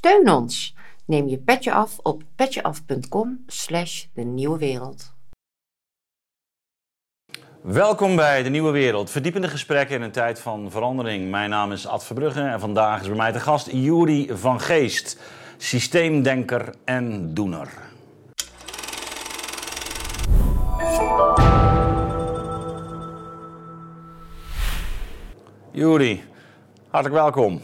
[0.00, 0.74] Steun ons.
[1.06, 5.14] Neem je petje af op petjeaf.com slash de nieuwe wereld.
[7.62, 9.10] Welkom bij De Nieuwe Wereld.
[9.10, 11.30] Verdiepende gesprekken in een tijd van verandering.
[11.30, 15.20] Mijn naam is Ad Verbrugge en vandaag is bij mij te gast Juri van Geest.
[15.56, 17.68] Systeemdenker en doener.
[25.72, 26.24] Juri,
[26.88, 27.60] hartelijk welkom.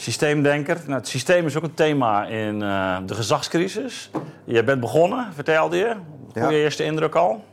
[0.00, 0.80] Systeemdenker.
[0.86, 4.10] Nou, het systeem is ook een thema in uh, de gezagscrisis.
[4.44, 5.96] Je bent begonnen, vertelde je.
[6.32, 6.62] Goede Ja.
[6.62, 7.44] eerste indruk al?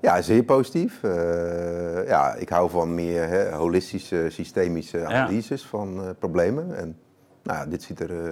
[0.00, 1.02] Ja, zeer positief.
[1.02, 6.76] Eh, ja, ik hou van meer hè, holistische, systemische analyses van eh, problemen.
[6.76, 6.96] En
[7.42, 8.30] nou, ja, dit ziet er eh,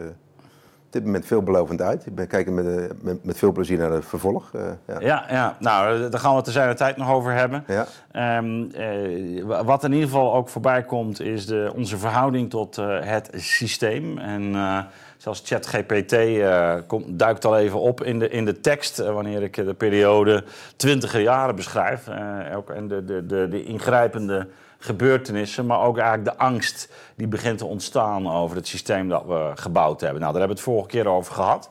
[0.91, 2.07] op dit moment veelbelovend uit.
[2.07, 4.51] Ik ben kijken met, eh, met, met veel plezier naar het vervolg.
[4.55, 5.01] eh, ja.
[5.01, 5.57] Ja, ja.
[5.59, 7.65] nou, daar gaan we het zijn de tijd nog over hebben.
[7.67, 7.87] Ja.
[8.13, 12.79] Ehm, eh, wa- wat in ieder geval ook voorbij komt, is de, onze verhouding tot
[12.79, 14.19] eh, het systeem.
[14.19, 14.79] En eh,
[15.17, 19.43] zelfs ChatGPT eh, komt, duikt al even op in de, in de tekst, eh, wanneer
[19.43, 20.45] ik eh, de periode
[20.77, 22.09] twintiger jaren beschrijf.
[22.09, 24.49] Eh, ook, en de, de, de, de ingrijpende
[24.81, 29.51] gebeurtenissen, maar ook eigenlijk de angst die begint te ontstaan over het systeem dat we
[29.55, 30.21] gebouwd hebben.
[30.21, 31.69] Nou, daar hebben we het vorige keer over gehad.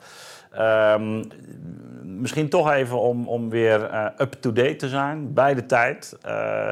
[0.52, 1.23] Ehm,
[2.03, 6.17] misschien toch even om, om weer eh, up-to-date te zijn, bij de tijd.
[6.21, 6.69] Eh,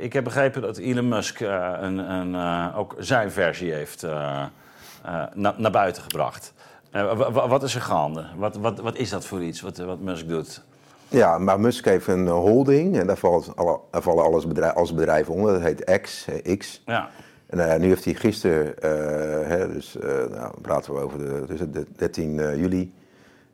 [0.00, 4.06] ik heb begrepen dat Elon Musk eh, een, een, ook zijn versie heeft
[5.34, 6.52] na- naar buiten gebracht.
[6.90, 8.26] Wa- wa- wat is er gaande?
[8.36, 10.62] Wat, wat, wat is dat voor iets wat, wat Musk doet?
[11.08, 14.92] Ja, maar Musk heeft een holding en daar valt alle, daar vallen alles bedrijf, als
[15.28, 15.52] onder.
[15.52, 16.82] Dat heet X, eh, X.
[16.86, 17.08] Ja,
[17.46, 19.96] En eh, nu heeft hij gisteren, eh, hè, dus
[20.30, 22.92] nou, praten we over de, dus de 13 eh, juli,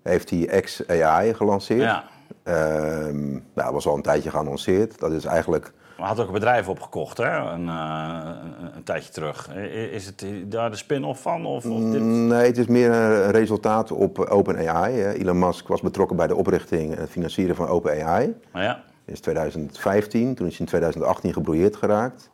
[0.02, 1.80] heeft hij X AI gelanceerd.
[1.80, 2.04] ja.
[2.42, 4.98] Ehm, nou, dat was al een tijdje geannonceerd.
[4.98, 5.72] Dat is eigenlijk.
[5.98, 7.38] Maar had ook een bedrijf opgekocht, hè?
[7.38, 9.54] Een, eh, een, een tijdje terug.
[9.90, 11.46] Is het daar de spin-off van?
[11.46, 12.02] Of, of dit?
[12.02, 15.04] Nee, het is meer een resultaat op OpenAI.
[15.04, 18.34] Elon Musk was betrokken bij de oprichting en het financieren van OpenAI.
[18.52, 22.30] Nou ja, Dat is 2015, toen is hij in 2018 gebrouilleerd geraakt.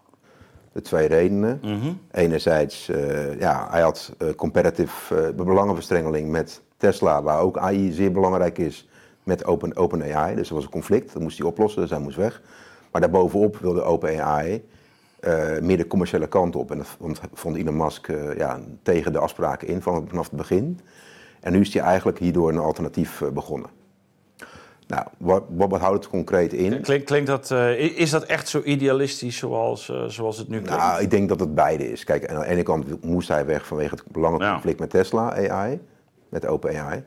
[0.73, 1.59] De twee redenen.
[1.63, 1.93] Mhm.
[2.11, 8.13] Enerzijds, eh, ja, hij had eh, competitive eh, belangenverstrengeling met Tesla, waar ook AI zeer
[8.13, 8.89] belangrijk is,
[9.23, 10.35] met Open, OpenAI.
[10.35, 12.43] Dus er was een conflict, dat moest hij oplossen, dus hij moest weg.
[12.91, 14.63] Maar daarbovenop wilde OpenAI
[15.21, 16.71] eh meer de commerciele kant op.
[16.71, 20.37] En dat vond, vond Elon Musk eh, ja, tegen de afspraken in van, vanaf het
[20.37, 20.81] begin.
[21.41, 23.71] En nu is hij eigenlijk hierdoor een alternatief eh, begonnen.
[24.87, 26.81] Nou, wat, wat, wat houdt het concreet in?
[26.81, 30.83] Klink, klinkt dat, is dat echt zo idealistisch zoals, zoals het nu klinkt?
[30.83, 32.05] Nou, ik denk dat het beide is.
[32.05, 35.81] Kijk, aan de ene kant moest hij weg vanwege het belangenconflict met Tesla AI,
[36.29, 37.05] met OpenAI.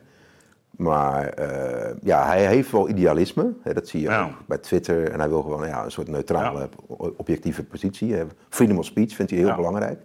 [0.76, 3.52] Maar eh, ja, hij heeft wel idealisme.
[3.62, 4.24] Hè, dat zie je Ja.
[4.24, 5.10] ook bij Twitter.
[5.10, 6.68] En hij wil gewoon ja, een soort neutrale,
[7.16, 8.16] objectieve positie.
[8.48, 10.00] Freedom of speech vindt hij heel belangrijk.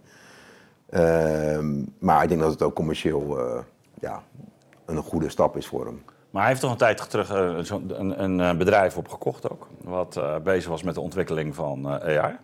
[0.90, 3.60] Ehm, maar ik denk dat het ook commercieel eh,
[4.00, 4.22] ja,
[4.86, 6.02] een goede stap is voor hem.
[6.30, 9.68] Maar hij heeft toch een tijd terug eh, een, een, bedrijf opgekocht ook.
[9.84, 12.36] Wat bezig was met de ontwikkeling van AI.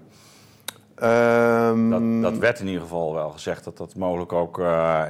[0.96, 4.58] Ehm, Dat, dat werd in ieder geval wel gezegd dat dat mogelijk ook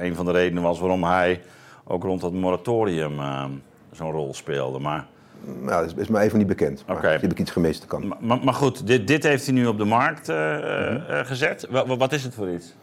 [0.00, 1.40] een van de redenen was waarom hij
[1.86, 3.44] ook rond dat moratorium eh,
[3.92, 4.78] zo'n rol speelde.
[4.78, 5.06] Maar,
[5.60, 6.84] nou, dat is, me even niet bekend.
[6.86, 7.86] Maar heb ik iets gemist.
[7.86, 8.14] Kan.
[8.20, 11.00] maar, maar goed, dit, dit heeft hij nu op de markt eh, Mhm.
[11.10, 11.66] eh, gezet.
[11.70, 12.74] Wa- wa- wat is het voor iets?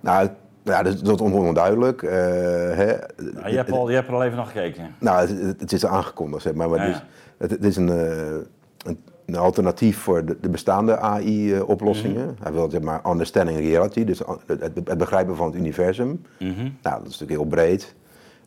[0.00, 0.28] Nou,
[0.62, 2.02] ja, dat is, dat is onduidelijk.
[2.02, 2.94] eh, hè.
[3.42, 4.94] Ah, je, hebt al, je hebt er al even naar gekeken.
[4.98, 6.68] Nou, het, het- is aangekondigd, zeg maar.
[6.68, 7.02] maar Ja, het, is,
[7.38, 12.24] het, het is een, een, een alternatief voor de, de bestaande AI-oplossingen.
[12.26, 12.42] Mhm.
[12.42, 16.22] Hij wil zeg maar understanding reality, dus het, het- het begrijpen van het universum.
[16.38, 16.54] Mhm.
[16.60, 17.94] Nou, dat is natuurlijk heel breed.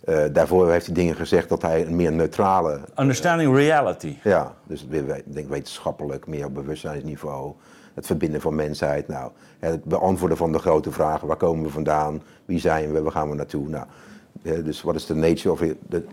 [0.01, 4.17] Eh, daarvoor heeft hij dingen gezegd dat hij een meer neutrale, Understanding reality.
[4.23, 7.53] ja, dus weer, denk wetenschappelijk, meer op bewustzijnsniveau,
[7.93, 12.21] het verbinden van mensheid, nou, het beantwoorden van de grote vragen, waar komen we vandaan,
[12.45, 13.85] wie zijn we, waar gaan we naartoe, nou,
[14.63, 15.61] dus wat is de nature of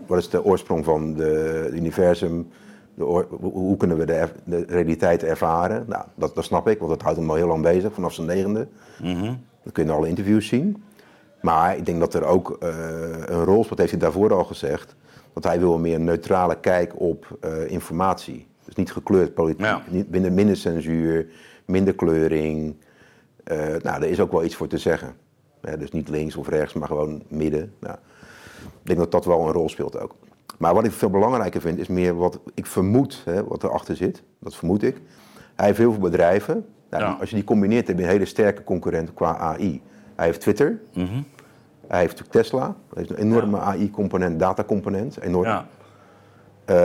[0.07, 2.47] wat is de oorsprong van de, het universum,
[2.95, 6.91] de oor- hoe, kunnen we de, de realiteit ervaren, nou, dat, dat snap ik, want
[6.91, 8.67] dat houdt hem al heel lang bezig, vanaf zijn negende,
[9.63, 10.83] dat kun je in alle interviews zien.
[11.41, 12.69] Maar ik denk dat er ook eh,
[13.25, 14.95] een rol speelt, heeft hij daarvoor al gezegd,
[15.33, 18.47] dat hij wil een meer neutrale kijk op eh, informatie.
[18.65, 19.81] Dus niet gekleurd politiek, Ja.
[19.89, 21.27] niet, minder, minder censuur,
[21.65, 22.75] minder kleuring.
[23.43, 25.13] Eh, nou, daar is ook wel iets voor te zeggen.
[25.79, 27.73] Dus niet links of rechts, maar gewoon midden.
[27.79, 27.95] Nou,
[28.61, 30.15] ik denk dat dat wel een rol speelt ook.
[30.57, 34.23] Maar wat ik veel belangrijker vind, is meer wat ik vermoed, hè, wat erachter zit.
[34.39, 35.01] Dat vermoed ik.
[35.55, 36.65] Hij heeft heel veel bedrijven.
[36.89, 37.17] Nou, Ja.
[37.19, 39.81] Als je die combineert, heb je een hele sterke concurrent qua AI.
[40.19, 40.79] Hij heeft Twitter.
[41.87, 42.63] Hij heeft Tesla.
[42.65, 45.19] Hij heeft een enorme AI-component, datacomponent.
[45.21, 45.45] Enorm.
[45.47, 45.65] Ja.
[46.65, 46.75] Eh,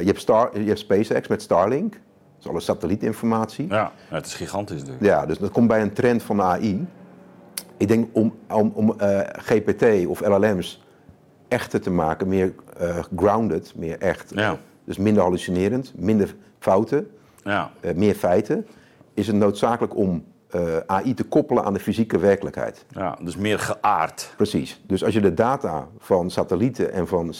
[0.00, 1.92] je, hebt Star, je hebt SpaceX met Starlink.
[1.92, 2.00] Dat
[2.40, 3.66] is alle satellietinformatie.
[3.68, 5.04] Ja, het is gigantisch natuurlijk.
[5.04, 6.86] Ja, dus dat komt bij een trend van de AI.
[7.76, 10.84] Ik denk om, om, om eh, GPT of LLM's
[11.48, 14.32] echter te maken, meer eh, grounded, meer echt.
[14.34, 14.56] Ja.
[14.84, 17.10] Dus minder hallucinerend, minder fouten,
[17.42, 17.70] Ja.
[17.94, 18.66] meer feiten.
[19.14, 20.24] Is het noodzakelijk om
[20.54, 22.84] eh, AI te koppelen aan de fysieke werkelijkheid.
[22.88, 24.32] ja, dus meer geaard.
[24.36, 24.80] Precies.
[24.86, 27.34] Dus als je de data van satellieten en van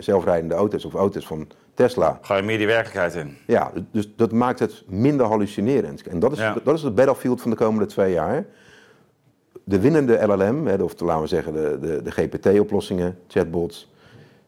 [0.00, 2.18] zelfrijdende auto's of auto's van Tesla.
[2.22, 3.36] Ga je meer die werkelijkheid in?
[3.46, 6.06] Ja, dus dat maakt het minder hallucinerend.
[6.06, 6.56] En dat is, Ja.
[6.64, 8.44] dat is het battlefield van de komende twee jaar.
[9.64, 13.92] De winnende LLM, of laten we zeggen de, de, de GPT-oplossingen, chatbots,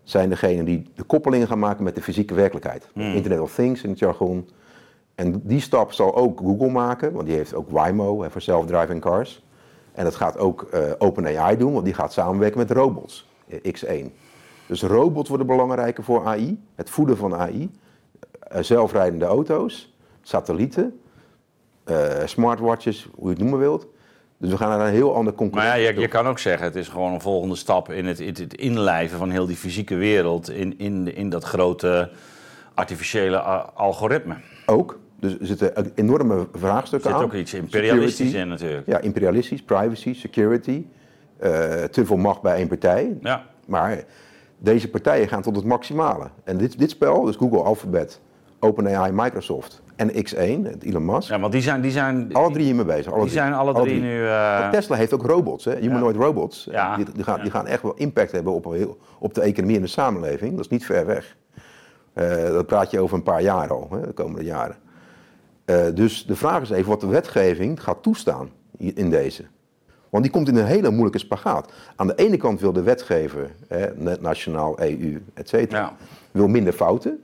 [0.03, 2.89] zijn degene die de koppelingen gaan maken met de fysieke werkelijkheid.
[2.95, 4.49] Internet of Things in het jargon.
[5.21, 9.43] En die stap zal ook Google maken, want die heeft ook Waymo voor self-driving cars.
[9.93, 14.11] En dat gaat ook eh, OpenAI doen, want die gaat samenwerken met robots, eh, X1.
[14.67, 17.71] Dus robots worden belangrijker voor AI, het voeden van AI.
[18.41, 21.01] Eh, zelfrijdende auto's, satellieten,
[22.25, 23.87] smartwatches, hoe je het noemen wilt.
[24.37, 26.77] Dus we gaan naar een heel ander Maar ja, je, je kan ook zeggen, het
[26.77, 30.51] is gewoon een volgende stap in het, in het inlijven van heel die fysieke wereld
[30.51, 32.11] in, in, in dat grote
[32.75, 33.39] artificiële
[33.75, 34.37] algoritme.
[34.67, 34.99] Ook.
[35.21, 37.25] Dus er zitten enorme Er vraagstukken zit aan.
[37.25, 38.39] ook iets imperialistisch Security.
[38.43, 38.87] in natuurlijk.
[38.87, 40.85] Ja, imperialistisch, privacy, security.
[41.39, 41.51] eh,
[41.85, 43.17] te veel macht bij één partij.
[43.21, 43.45] Ja.
[43.67, 44.05] Maar
[44.59, 46.31] deze partijen gaan tot het maximale.
[46.45, 48.21] En dit, dit spel, dus Google, Alphabet,
[48.59, 52.65] OpenAI, Microsoft en X1, het Elon Musk, Ja, want die zijn, die zijn, alle drie
[52.65, 53.13] hiermee bezig.
[53.13, 54.27] Alle die zijn alle drie nu...
[54.27, 55.77] eh, Tesla heeft ook robots, hè?
[55.77, 56.69] humanoid robots.
[56.71, 56.97] Ja.
[56.97, 58.77] Die, die, gaan, die gaan echt wel impact hebben op,
[59.19, 60.51] op de economie en de samenleving.
[60.51, 61.37] Dat is niet ver weg.
[62.13, 64.77] Eh, dat praat je over een paar jaar al, hè, de komende jaren.
[65.71, 69.45] Eh, dus de vraag is even wat de wetgeving gaat toestaan in deze.
[70.09, 71.73] Want die komt in een hele moeilijke spagaat.
[71.97, 73.51] Aan de ene kant wil de wetgever,
[73.95, 75.97] net nationaal, EU, et cetera, Ja.
[76.31, 77.23] wil minder fouten.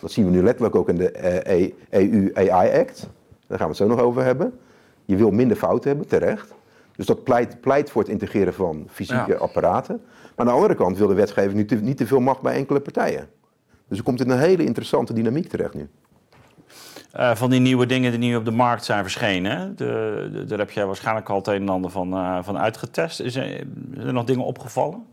[0.00, 3.08] Dat zien we nu letterlijk ook in de eh, E- EU AI Act.
[3.46, 4.58] Daar gaan we het zo nog over hebben.
[5.04, 6.54] Je wil minder fouten hebben, terecht.
[6.96, 9.36] Dus dat pleit, pleit voor het integreren van fysieke Ja.
[9.38, 10.00] apparaten.
[10.04, 12.54] Maar aan de andere kant wil de wetgeving niet te, niet te veel macht bij
[12.54, 13.28] enkele partijen.
[13.88, 15.88] Dus er komt in een hele interessante dynamiek terecht nu.
[17.14, 19.76] Eh, van die nieuwe dingen die nu op de markt zijn verschenen.
[19.76, 23.20] De, de- daar heb jij waarschijnlijk al het een en ander van, eh, van uitgetest.
[23.20, 23.42] Is er,
[23.94, 25.04] zijn er nog dingen opgevallen?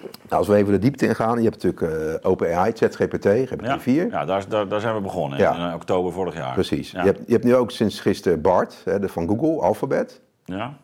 [0.00, 3.84] Nou, als we even de diepte ingaan, je hebt natuurlijk eh, OpenAI, ChatGPT, GPT-4.
[3.84, 5.68] Ja, ja daar, daar, daar zijn we begonnen Ja.
[5.68, 6.52] in oktober vorig jaar.
[6.54, 6.90] Precies.
[6.90, 7.00] Ja.
[7.00, 10.20] Je, hebt, je hebt nu ook sinds gisteren BART, hè, de van Google, Alphabet.
[10.44, 10.74] Ja.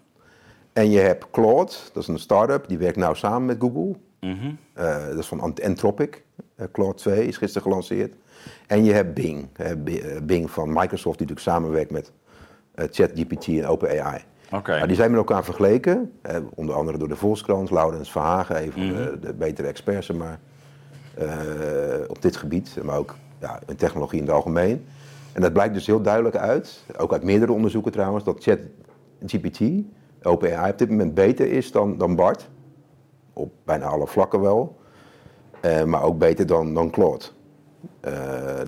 [0.73, 3.97] En je hebt Claude, dat is een start-up, die werkt nou samen met Google.
[4.75, 6.23] Eh, dat is van Ant- Anthropic.
[6.57, 8.15] Eh, Claude 2 is gisteren gelanceerd.
[8.67, 9.49] En je hebt Bing.
[9.53, 9.71] eh,
[10.23, 12.13] Bing van Microsoft, die natuurlijk samenwerkt met
[12.75, 14.21] ChatGPT en OpenAI.
[14.53, 14.75] Oké.
[14.75, 16.13] Nou, die zijn met elkaar vergeleken.
[16.55, 18.95] onder andere door de Volkskrant, Laurens Verhagen, een van Mhm.
[18.97, 20.41] de, de betere experts maar,
[22.09, 22.79] op dit gebied.
[22.83, 24.85] Maar ook ja, in technologie in het algemeen.
[25.33, 29.61] En dat blijkt dus heel duidelijk uit, ook uit meerdere onderzoeken trouwens, dat ChatGPT,
[30.23, 32.49] OpenAI, op dit moment beter is dan, dan BART.
[33.33, 34.77] Op bijna alle vlakken wel.
[35.61, 37.25] Eh, maar ook beter dan, dan Claude.
[38.01, 38.13] Eh,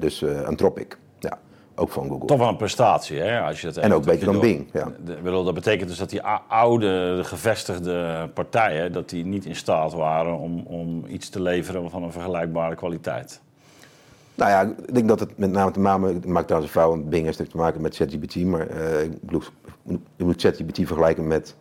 [0.00, 0.98] dus eh, Anthropic.
[1.18, 1.38] Ja,
[1.74, 2.26] ook van Google.
[2.26, 3.40] Toch wel een prestatie, hè?
[3.40, 4.92] Als je het En ook beter dan Bing, ja.
[5.04, 8.92] De- ik bedoel, dat betekent dus dat die oude, de gevestigde partijen...
[8.92, 13.40] dat die niet in staat waren om, om iets te leveren van een vergelijkbare kwaliteit.
[14.34, 16.90] Nou ja, ik denk dat het met name te maken het maakt trouwens een fout,
[16.94, 18.70] want Bing heeft natuurlijk te maken met ChatGPT, maar
[19.02, 19.42] ik bedoel,
[20.16, 21.54] je moet ChatGPT vergelijken met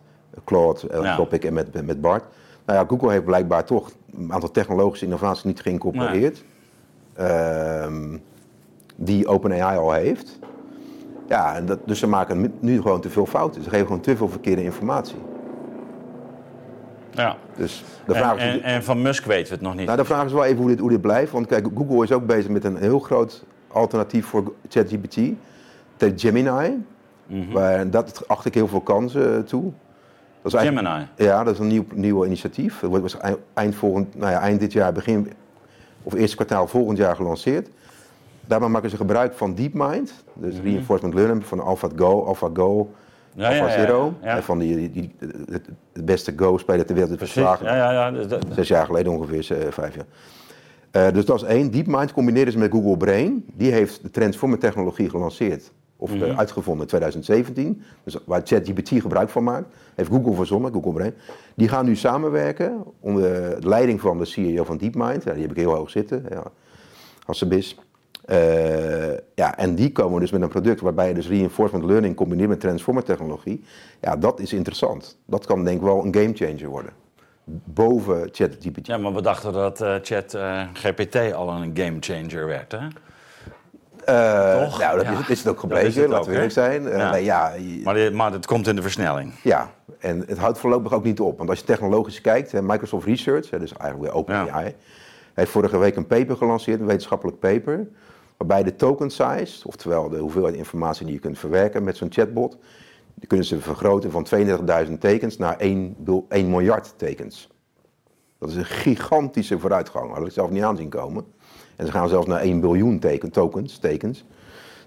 [0.44, 0.96] Claude, Ja.
[0.96, 2.24] Anthropic en met, met, met Bart.
[2.64, 6.44] Nou ja, Google heeft blijkbaar toch een aantal technologische innovaties niet geïncorporeerd,
[7.14, 8.16] ehm,
[8.96, 10.38] die OpenAI al heeft.
[11.28, 13.62] Ja, en dat, dus ze maken nu gewoon te veel fouten.
[13.62, 15.16] Ze geven gewoon te veel verkeerde informatie.
[17.10, 17.36] Ja.
[17.56, 19.86] Dus de En, vraag is, en, en van Musk weten we het nog niet.
[19.86, 21.32] nou, de vraag is wel even hoe dit, hoe dit blijft.
[21.32, 25.18] Want kijk, Google is ook bezig met een heel groot alternatief voor ChatGPT.
[26.16, 26.84] Gemini.
[27.26, 27.52] Mhm.
[27.52, 29.72] Waar, dat acht ik heel veel kansen toe.
[30.44, 31.08] Dat is eigenlijk- Gemini.
[31.30, 32.80] Ja, dat is een nieuw, nieuw initiatief.
[32.80, 33.16] Dat wordt
[33.54, 35.32] eind, volgend, nou ja, eind dit jaar, begin
[36.02, 37.68] of eerste kwartaal volgend jaar gelanceerd.
[38.46, 40.12] Daarbij maken ze gebruik van DeepMind.
[40.34, 42.90] Dus reinforcement learning van AlphaGo, AlphaGo,
[43.34, 43.40] Mhm.
[43.40, 44.14] Ja, AlphaZero.
[44.22, 44.36] ja.
[44.36, 45.14] En Van die, die,
[45.50, 47.34] het, het beste Go-speler ter wereld Precies.
[47.34, 47.66] verslagen.
[47.66, 48.26] Ja, ja, ja.
[48.26, 50.04] dat- Zes jaar geleden ongeveer, eh, vijf jaar.
[50.90, 51.70] Eh, dus dat is één.
[51.70, 53.44] DeepMind combineerde ze met Google Brain.
[53.54, 55.72] Die heeft de Transformer technologie gelanceerd.
[55.96, 57.82] Of eh, uitgevonden in 2017.
[58.04, 59.66] Dus waar ChatGPT gebruik van maakt.
[59.94, 61.14] Heeft Google verzonnen, Google Brain.
[61.54, 63.22] Die gaan nu samenwerken onder
[63.60, 65.24] de leiding van de CEO van DeepMind.
[65.24, 66.26] Ja, die heb ik heel hoog zitten.
[66.30, 66.42] Ja.
[67.24, 67.76] Hassebis.
[68.24, 72.48] Eh, ja, en die komen dus met een product waarbij je dus reinforcement learning combineert
[72.48, 73.64] met transformer technologie.
[74.00, 75.18] Ja, dat is interessant.
[75.26, 76.92] Dat kan denk ik wel een gamechanger worden.
[77.64, 78.86] Boven ChatGPT.
[78.86, 82.86] ja, maar we dachten dat Chat eh, GPT al een gamechanger werd, hè?
[84.06, 84.78] Eh, Toch?
[84.78, 86.88] Nou, dat is, het- is het ook Dat gebleken, laten we eerlijk zijn.
[86.88, 87.10] Eh, Ja.
[87.10, 89.32] nee, ja, je- Maar, maar het komt in de versnelling.
[89.42, 91.36] ja, en het houdt voorlopig ook niet op.
[91.38, 94.74] Want als je technologisch kijkt, Microsoft Research, dus eigenlijk weer OpenAI,
[95.34, 97.86] heeft vorige week een paper gelanceerd, een wetenschappelijk paper,
[98.36, 102.56] waarbij de token size, oftewel de hoeveelheid informatie die je kunt verwerken met zo'n chatbot,
[103.14, 104.24] die kunnen ze vergroten van
[104.86, 107.48] 32.000 tekens naar 1, bil- 1 miljard tekens.
[108.38, 110.12] Dat is een gigantische vooruitgang.
[110.14, 111.24] Had ik zelf niet aanzien komen.
[111.76, 114.24] En ze gaan zelfs naar 1 biljoen teken, tokens, tekens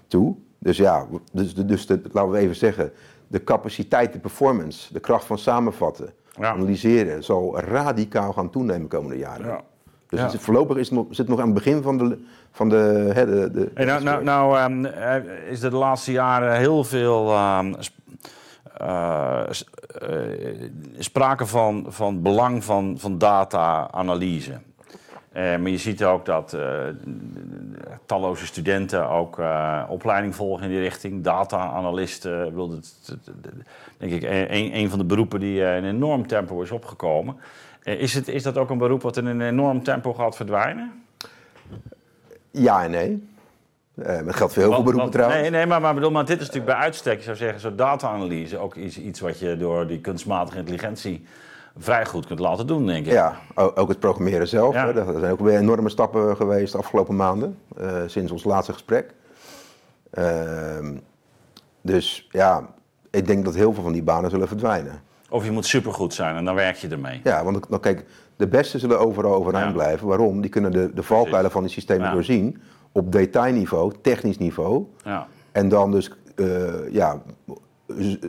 [0.06, 0.34] toe.
[0.58, 2.92] Dus ja, dus, dus de, laten we even zeggen,
[3.26, 6.50] de capaciteit, de performance, de kracht van samenvatten, Ja.
[6.52, 9.46] analyseren, zal radicaal gaan toenemen de komende jaren.
[9.46, 9.60] Ja.
[10.08, 10.38] Dus Ja.
[10.38, 12.18] voorlopig is het nog, zit het nog aan het begin van de.
[12.50, 16.12] Van de, hè, de, de, Hey, nou, nou, nou ehm, eh, is er de laatste
[16.12, 17.74] jaren heel veel ehm,
[18.76, 24.58] eh, eh, sprake van, van belang van, van data-analyse.
[25.38, 26.78] Eh, maar je ziet ook dat eh,
[28.06, 31.24] talloze studenten ook eh, opleiding volgen in die richting.
[31.24, 32.54] Data-analysten,
[33.98, 37.36] denk ik, een, een van de beroepen die in een enorm tempo is opgekomen.
[37.82, 41.04] Is, het, is dat ook een beroep wat in een enorm tempo gaat verdwijnen?
[42.50, 43.28] Ja en nee.
[43.94, 45.40] Dat geldt voor heel veel beroepen want- trouwens.
[45.40, 47.76] Nee, nee maar, maar, bedoel, maar dit is natuurlijk bij uitstek, je zou zeggen, zo'n
[47.76, 51.24] data-analyse ook iets, iets wat je door die kunstmatige intelligentie
[51.78, 53.12] vrij goed kunt laten doen, denk ik.
[53.12, 54.74] Ja, ook het programmeren zelf.
[54.74, 54.86] Ja.
[54.86, 58.72] Hè, er zijn ook weer enorme stappen geweest de afgelopen maanden, eh, sinds ons laatste
[58.72, 59.14] gesprek.
[60.10, 60.96] Ehm,
[61.80, 62.66] dus ja,
[63.10, 65.00] ik denk dat heel veel van die banen zullen verdwijnen.
[65.30, 67.20] Of je moet supergoed zijn en dan werk je ermee.
[67.24, 68.04] Ja, want dan, kijk,
[68.36, 69.72] de beste zullen overal overeind Ja.
[69.72, 70.06] blijven.
[70.06, 70.40] Waarom?
[70.40, 72.12] Die kunnen de, de valkuilen van die systemen Ja.
[72.12, 74.86] doorzien op detailniveau, technisch niveau.
[75.04, 75.26] Ja.
[75.52, 77.22] En dan dus eh, ja,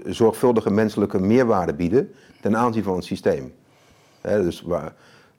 [0.06, 2.12] zorgvuldige menselijke meerwaarde bieden
[2.42, 3.54] ten aanzien van het systeem.
[4.22, 4.94] Dus waar,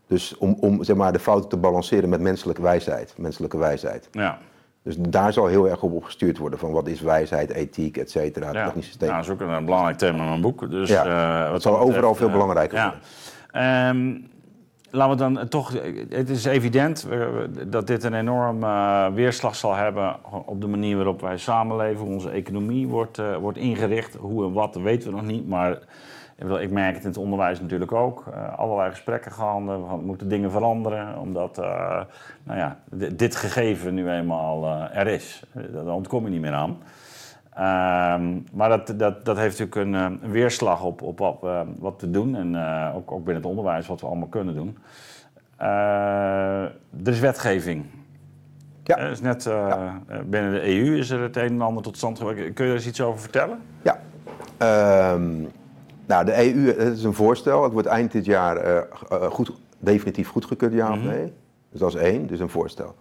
[0.07, 3.15] dus om, om zeg maar, de fouten te balanceren met menselijke wijsheid.
[3.17, 4.09] Menselijke wijsheid.
[4.13, 4.39] Ja.
[4.83, 8.11] Dus daar zal heel erg op, op gestuurd worden van wat is wijsheid, ethiek, et
[8.11, 8.65] cetera, Ja.
[8.65, 9.09] technisch systeem.
[9.09, 10.71] Ja, dat is ook een belangrijk thema in mijn boek.
[10.71, 12.85] Dus, Ja, eh, wat het zal betreft, overal veel eh, belangrijker ja.
[12.85, 13.01] worden.
[13.51, 14.21] Ehm,
[14.91, 15.73] laten we dan eh, toch...
[16.09, 17.07] Het is evident
[17.67, 20.17] dat dit een enorm eh, weerslag zal hebben
[20.47, 22.05] op de manier waarop wij samenleven.
[22.05, 24.15] Hoe onze economie wordt, wordt ingericht.
[24.15, 25.49] Hoe en wat, weten we nog niet.
[25.49, 25.79] Maar
[26.61, 28.25] ik, merk het in het onderwijs natuurlijk ook.
[28.35, 29.73] Eh, allerlei gesprekken gaande.
[29.73, 31.19] We moeten dingen veranderen.
[31.19, 32.01] Omdat eh,
[32.43, 35.43] nou ja, di- dit gegeven nu eenmaal eh, er is.
[35.73, 36.79] Daar ontkom je niet meer aan.
[37.55, 42.01] Ehm, maar dat, dat, dat heeft natuurlijk een, een weerslag op, op wat, we- wat
[42.01, 42.37] we doen.
[42.37, 42.57] En
[42.95, 44.79] ook, ook binnen het onderwijs wat we allemaal kunnen doen.
[45.59, 46.73] Er
[47.09, 47.85] is wetgeving.
[48.85, 48.97] Ja.
[48.99, 49.51] Er is net
[50.27, 52.53] binnen de EU is er het een en ander tot stand gekomen.
[52.53, 53.59] Kun je er eens iets over vertellen?
[53.83, 53.99] Ja.
[54.59, 55.43] Ehm,
[56.11, 57.63] nou, de EU, het is een voorstel.
[57.63, 58.77] Het wordt eind dit jaar eh,
[59.11, 61.33] eh, goed, definitief goedgekeurd, ja of nee?
[61.71, 62.95] Dus dat is één, dus een voorstel.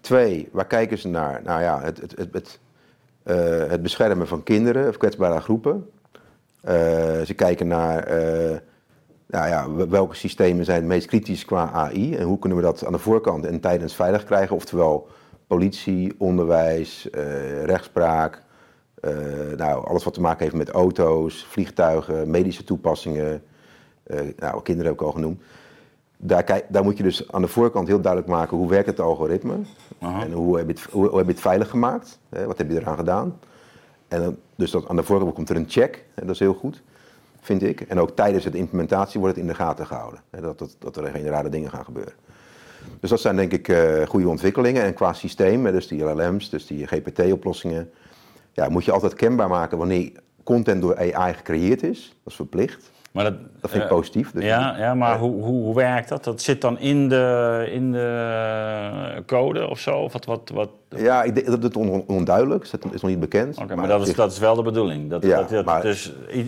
[0.00, 1.40] Twee, waar kijken ze naar?
[1.44, 2.58] Nou ja, het, het, het, het,
[3.22, 5.90] eh, het beschermen van kinderen of kwetsbare groepen.
[6.60, 6.74] Eh,
[7.20, 8.56] ze kijken naar eh,
[9.26, 12.86] nou ja, welke systemen zijn het meest kritisch qua AI en hoe kunnen we dat
[12.86, 14.56] aan de voorkant en tijdens veilig krijgen.
[14.56, 15.08] Oftewel
[15.46, 18.40] politie, onderwijs, eh, rechtspraak, eh,
[19.56, 23.42] nou, alles wat te maken heeft met auto's, vliegtuigen, medische toepassingen.
[24.02, 25.40] eh, nou, kinderen heb ik al genoemd.
[26.16, 29.00] Daar, kijk, daar moet je dus aan de voorkant heel duidelijk maken hoe werkt het
[29.00, 29.54] algoritme.
[29.98, 30.22] Aha.
[30.22, 32.18] En hoe heb, je het, hoe, hoe heb je het veilig gemaakt?
[32.28, 33.38] Hè, wat heb je eraan gedaan?
[34.08, 36.04] En dan, dus dat, aan de voorkant komt er een check.
[36.14, 36.82] En dat is heel goed,
[37.40, 37.80] vind ik.
[37.80, 40.20] En ook tijdens de implementatie wordt het in de gaten gehouden.
[40.30, 42.12] Hè, dat, dat, dat er geen rare dingen gaan gebeuren.
[43.00, 44.82] Dus dat zijn denk ik eh, goede ontwikkelingen.
[44.82, 47.90] En qua systeem, hè, dus die LLM's, dus die GPT-oplossingen,
[48.56, 50.12] ja, moet je altijd kenbaar maken wanneer
[50.44, 52.08] content door AI gecreëerd is.
[52.22, 52.90] Dat is verplicht.
[53.12, 54.30] Maar dat, Dat vind ik eh, positief.
[54.30, 56.24] Dus Ja, ja maar hoe, hoe, hoe werkt dat?
[56.24, 59.98] Dat zit dan in de, in de code of zo?
[59.98, 60.70] Of wat, wat, wat?
[60.88, 62.70] Ja, ik denk dat het on- onduidelijk is.
[62.70, 63.58] Dat is nog niet bekend.
[63.58, 65.10] Oké, maar, dat, is, zich- dat is wel de bedoeling.
[65.10, 66.44] Dat, Ja, dat, dat, maar- dus, eh,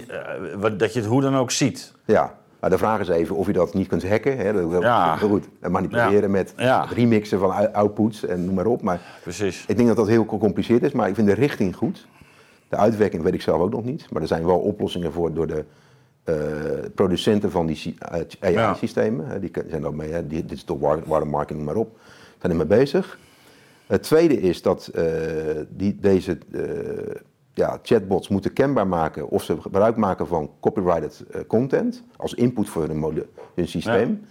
[0.76, 1.92] dat je het hoe dan ook ziet.
[2.04, 4.36] Ja, maar de vraag is even of je dat niet kunt hacken.
[4.36, 4.52] Hè?
[4.52, 5.16] Dat, dat, Ja.
[5.18, 5.48] heel goed.
[5.60, 6.86] En manipuleren met Ja.
[6.94, 8.82] remixen van ou- outputs en noem maar op.
[8.82, 9.64] Maar Precies.
[9.66, 12.06] ik denk dat dat heel gecompliceerd is, maar ik vind de richting goed.
[12.68, 14.10] De uitwerking weet ik zelf ook nog niet.
[14.10, 15.64] Maar er zijn wel oplossingen voor door de
[16.24, 16.34] eh,
[16.94, 17.94] producenten van die
[18.40, 19.40] eh, AI-systemen.
[19.40, 21.98] Die zijn ook mee, hè, digital wa- watermarking, noem maar op.
[22.40, 23.18] Zijn er mee bezig.
[23.86, 25.04] Het tweede is dat eh,
[25.68, 26.38] die, deze
[27.58, 32.68] ja, chatbots moeten kenbaar maken of ze gebruik maken van copyrighted eh, content als input
[32.68, 33.24] voor hun,
[33.68, 34.24] systeem.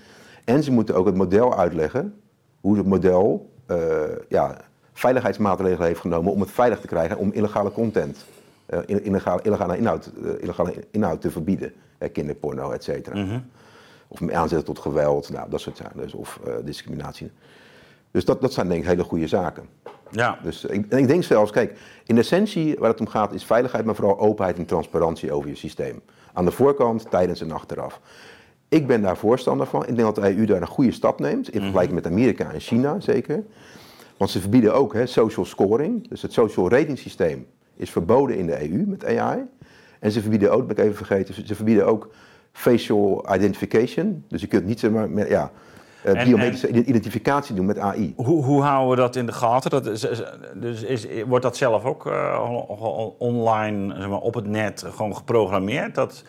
[0.45, 2.13] En ze moeten ook het model uitleggen
[2.61, 3.77] hoe het model eh,
[4.29, 4.57] ja,
[4.93, 8.25] veiligheidsmaatregelen heeft genomen om het veilig te krijgen om illegale content,
[8.65, 11.73] eh, ille- illegale, illegale, inhoud, illegale inhoud te verbieden.
[12.11, 13.41] Kinderporno, et cetera.
[14.07, 15.99] Of aanzetten tot geweld, nou, dat soort zaken.
[16.01, 17.31] Dus, of discriminatie.
[18.11, 19.63] Dus dat, dat zijn denk ik hele goede zaken.
[20.11, 20.39] Ja.
[20.43, 23.85] Dus ik, en ik denk zelfs, kijk, in essentie waar het om gaat is veiligheid,
[23.85, 26.01] maar vooral openheid en transparantie over je systeem.
[26.33, 28.01] Aan de voorkant, tijdens en achteraf.
[28.69, 29.81] Ik ben daar voorstander van.
[29.81, 32.59] Ik denk dat de EU daar een goede stap neemt, in vergelijking met Amerika en
[32.59, 33.43] China zeker.
[34.17, 37.45] Want ze verbieden ook hè, social scoring, dus het social rating systeem
[37.75, 39.41] is verboden in de EU met AI.
[39.99, 42.09] En ze verbieden ook, ben ik even vergeten, ze- verbieden ook
[42.51, 44.23] facial identification.
[44.27, 45.27] Dus je kunt niet zomaar met,
[46.07, 48.13] ja, eh, En- biometrische identificatie doen met AI.
[48.15, 49.69] Hoe, hoe houden we dat in de gaten?
[49.69, 50.23] Dat is, is-
[50.55, 54.85] dus is, wordt dat zelf ook eh, on- on- online zeg maar, op het net
[54.95, 55.95] gewoon geprogrammeerd?
[55.95, 56.23] Dat,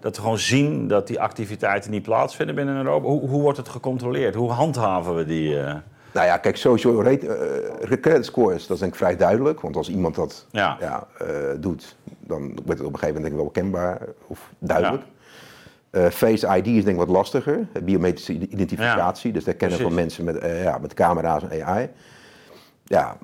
[0.00, 3.06] dat we gewoon zien dat die activiteiten niet plaatsvinden binnen Europa?
[3.08, 4.34] Hoe, hoe wordt het gecontroleerd?
[4.34, 5.60] Hoe handhaven we die?
[5.60, 5.74] eh?
[6.12, 7.26] Nou ja, kijk, social rate,
[7.88, 9.60] eh, credit scores, dat is denk ik vrij duidelijk.
[9.60, 10.76] Want als iemand dat Ja.
[10.80, 11.06] ja.
[11.60, 15.02] doet, dan wordt het op een gegeven moment denk ik wel kenbaar of duidelijk.
[15.94, 19.32] Eh, Face ID is denk ik wat lastiger, eh, biometrische identificatie.
[19.32, 21.88] Dus het herkennen van mensen met, eh, ja, met camera's en AI.
[22.84, 23.16] Ja,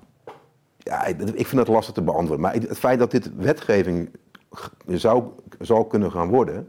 [0.79, 2.41] ja, ik vind dat lastig te beantwoorden.
[2.41, 4.11] Maar het feit dat dit wetgeving
[4.87, 5.25] zou,
[5.59, 6.69] zou kunnen gaan worden,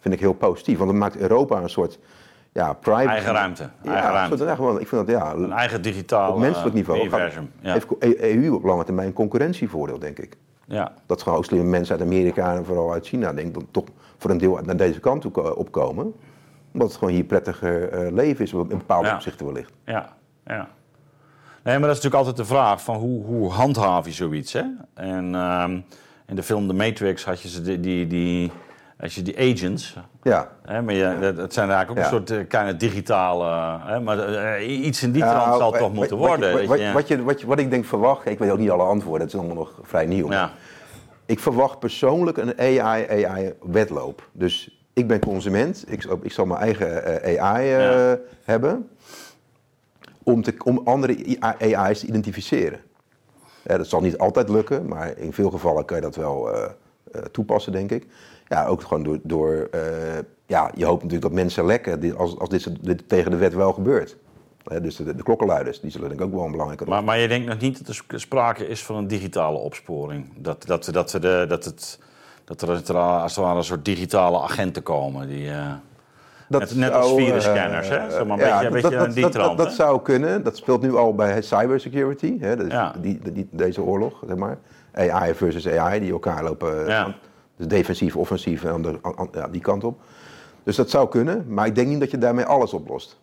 [0.00, 0.78] vind ik heel positief.
[0.78, 1.98] Want het maakt Europa een soort
[2.52, 3.06] ja, privacy...
[3.08, 4.36] Eigen ruimte, Ja, eigen ruimte.
[4.36, 7.50] soort- ja, gewoon, ik vind dat ja, Een eigen digitaal op menselijk niveau universum.
[7.60, 7.72] Ja.
[7.72, 7.86] heeft
[8.20, 10.36] EU op lange termijn een concurrentievoordeel, denk ik.
[10.66, 10.92] ja.
[11.06, 13.84] Dat gewoon ook slimme mensen uit Amerika en vooral uit China, denk ik, dan toch
[14.18, 16.12] voor een deel naar deze kant toe ko- opkomen.
[16.72, 19.14] Omdat het gewoon hier prettiger eh, leven is, in bepaalde Ja.
[19.14, 19.72] opzichten wellicht.
[19.84, 20.08] Ja,
[20.46, 20.68] ja.
[21.62, 24.62] Nee, maar dat is natuurlijk altijd de vraag van hoe, hoe handhaaf je zoiets, hè?
[24.94, 25.80] En ehm,
[26.26, 28.52] in de film The Matrix had je ze die, die, die,
[29.00, 30.48] als je die agents, Ja.
[30.64, 32.12] hè, maar je, dat, dat zijn eigenlijk ook Ja.
[32.18, 35.92] een soort eh, kleine digitale, hè, maar eh, iets in die Nou, trant zal toch
[35.92, 36.60] moeten worden.
[36.60, 39.20] Je- wat, je, wat, je, wat ik denk verwacht, ik weet ook niet alle antwoorden,
[39.26, 40.30] het is allemaal nog vrij nieuw.
[40.30, 40.50] ja,
[41.28, 44.28] Ik verwacht persoonlijk een AI-AI-wedloop.
[44.32, 48.18] Dus ik ben consument, ik, zal- ik zal mijn eigen eh, AI eh, Ja.
[48.44, 48.88] hebben,
[50.22, 52.80] om, te, om andere AI's te identificeren.
[53.62, 56.70] Ja, dat zal niet altijd lukken, maar in veel gevallen kan je dat wel eh,
[57.32, 58.06] toepassen, denk ik.
[58.46, 59.68] Ja, ook gewoon door, door
[60.46, 63.72] ja, je hoopt natuurlijk dat mensen lekken als, als dit, dit tegen de wet wel
[63.72, 64.16] gebeurt.
[64.68, 67.04] Hè, dus de, de klokkenluiders, die zullen denk ik ook wel een belangrijke rol maar,
[67.04, 70.32] maar je denkt nog niet dat er sp- sprake is van een digitale opsporing.
[70.36, 71.98] Dat, dat, dat, de, dat, het,
[72.44, 75.50] dat er als het ware een soort digitale agenten komen die...
[75.50, 75.72] eh,
[76.48, 77.96] Net- net als virusscanners, hè?
[77.96, 79.72] eh, Zeg maar een beetje- dat, die dat, trant, dat, dat hè?
[79.84, 80.42] zou kunnen.
[80.44, 82.38] Dat speelt nu al bij cybersecurity.
[82.40, 82.56] Hè?
[82.56, 82.94] Dus Ja.
[83.00, 84.58] die, die, deze oorlog, zeg maar.
[84.94, 86.86] AI versus AI, die elkaar lopen.
[86.86, 87.04] Ja.
[87.04, 87.14] aan-
[87.56, 90.00] Dus defensief, offensief en ander- aan- die kant op.
[90.62, 93.18] Dus dat zou kunnen, maar ik denk niet dat je daarmee alles oplost.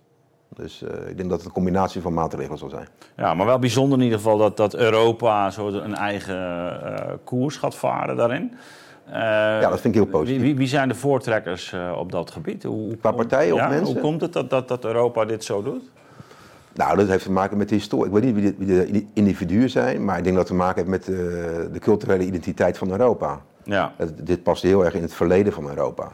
[0.49, 2.87] Dus eh, ik denk dat het een combinatie van maatregelen zal zijn.
[3.17, 6.37] Ja, maar wel bijzonder in ieder geval dat, dat Europa zo een eigen
[6.83, 8.53] eh, koers gaat varen daarin.
[9.11, 10.41] ja, dat vind ik heel positief.
[10.41, 12.63] Wie, wie, zijn de voortrekkers eh, op dat gebied?
[12.63, 13.93] Hoe, Qua partijen of ja, mensen?
[13.93, 15.91] Hoe komt het dat, dat, dat Europa dit zo doet?
[16.73, 18.05] Nou, dat heeft te maken met de historie.
[18.05, 20.63] Ik weet niet wie de, wie de individuen zijn, maar ik denk dat het te
[20.63, 23.41] maken heeft met de, de culturele identiteit van Europa.
[23.63, 26.11] Ja, dit past heel erg in het verleden van Europa.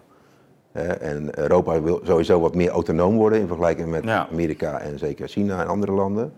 [1.01, 4.27] En Europa wil sowieso wat meer autonoom worden in vergelijking met Ja.
[4.31, 6.33] Amerika en zeker China en andere landen.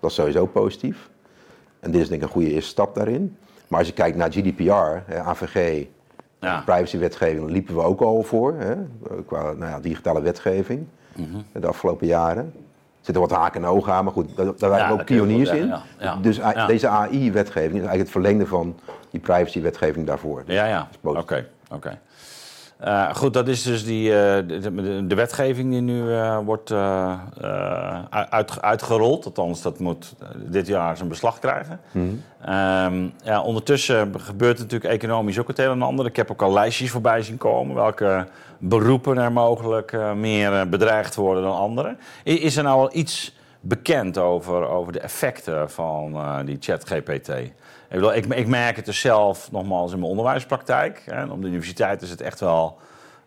[0.00, 1.10] Dat is sowieso positief.
[1.80, 3.36] En dit is denk ik een goede eerste stap daarin.
[3.68, 5.84] Maar als je kijkt naar GDPR, AVG,
[6.40, 6.62] ja.
[6.64, 8.54] privacywetgeving, liepen we ook al voor.
[8.58, 8.74] Hè,
[9.26, 11.60] qua nou ja, digitale wetgeving Mhm.
[11.60, 12.44] de afgelopen jaren.
[12.54, 15.50] Er zitten wat haken en ogen aan, maar goed, daar, daar waren we ook pioniers
[15.50, 15.74] in.
[16.22, 18.74] Dus deze AI-wetgeving is eigenlijk het verlengde van
[19.10, 20.42] die privacywetgeving daarvoor.
[20.46, 20.88] Ja, ja.
[21.02, 21.98] Oké, oké.
[22.82, 24.46] Eh, goed, dat is dus die, eh,
[25.08, 26.72] de, wetgeving die nu eh, wordt
[28.30, 29.24] uit, uitgerold.
[29.24, 31.80] Althans, dat moet dit jaar zijn beslag krijgen.
[32.44, 36.06] Ehm, ja, ondertussen gebeurt natuurlijk economisch ook het een en ander.
[36.06, 37.74] Ik heb ook al lijstjes voorbij zien komen.
[37.74, 38.26] Welke
[38.58, 41.96] beroepen er mogelijk meer bedreigd worden dan andere.
[42.26, 47.30] I- Is er nou al iets bekend over, over de effecten van die ChatGPT?
[47.92, 51.02] Ik, ik, merk het dus zelf nogmaals in mijn onderwijspraktijk.
[51.04, 51.24] Hè.
[51.24, 52.78] Op de universiteit is het echt wel,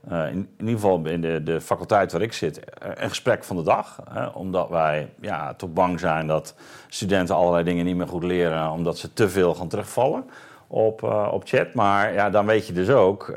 [0.09, 3.55] eh, in, ieder geval in de, de faculteit waar ik zit, eh, een gesprek van
[3.55, 3.99] de dag.
[4.09, 4.25] Hè.
[4.25, 6.55] Omdat wij ja, toch bang zijn dat
[6.87, 10.29] studenten allerlei dingen niet meer goed leren, omdat ze te veel gaan terugvallen
[10.67, 11.73] op, eh, op chat.
[11.73, 13.33] Maar ja, dan weet je dus ook,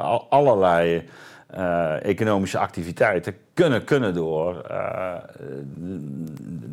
[0.00, 1.08] al- allerlei
[2.02, 5.98] economische activiteiten kunnen, kunnen door de,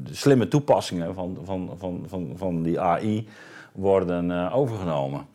[0.04, 3.28] de slimme toepassingen van, van, van, van, van die AI
[3.72, 5.26] worden eh, overgenomen.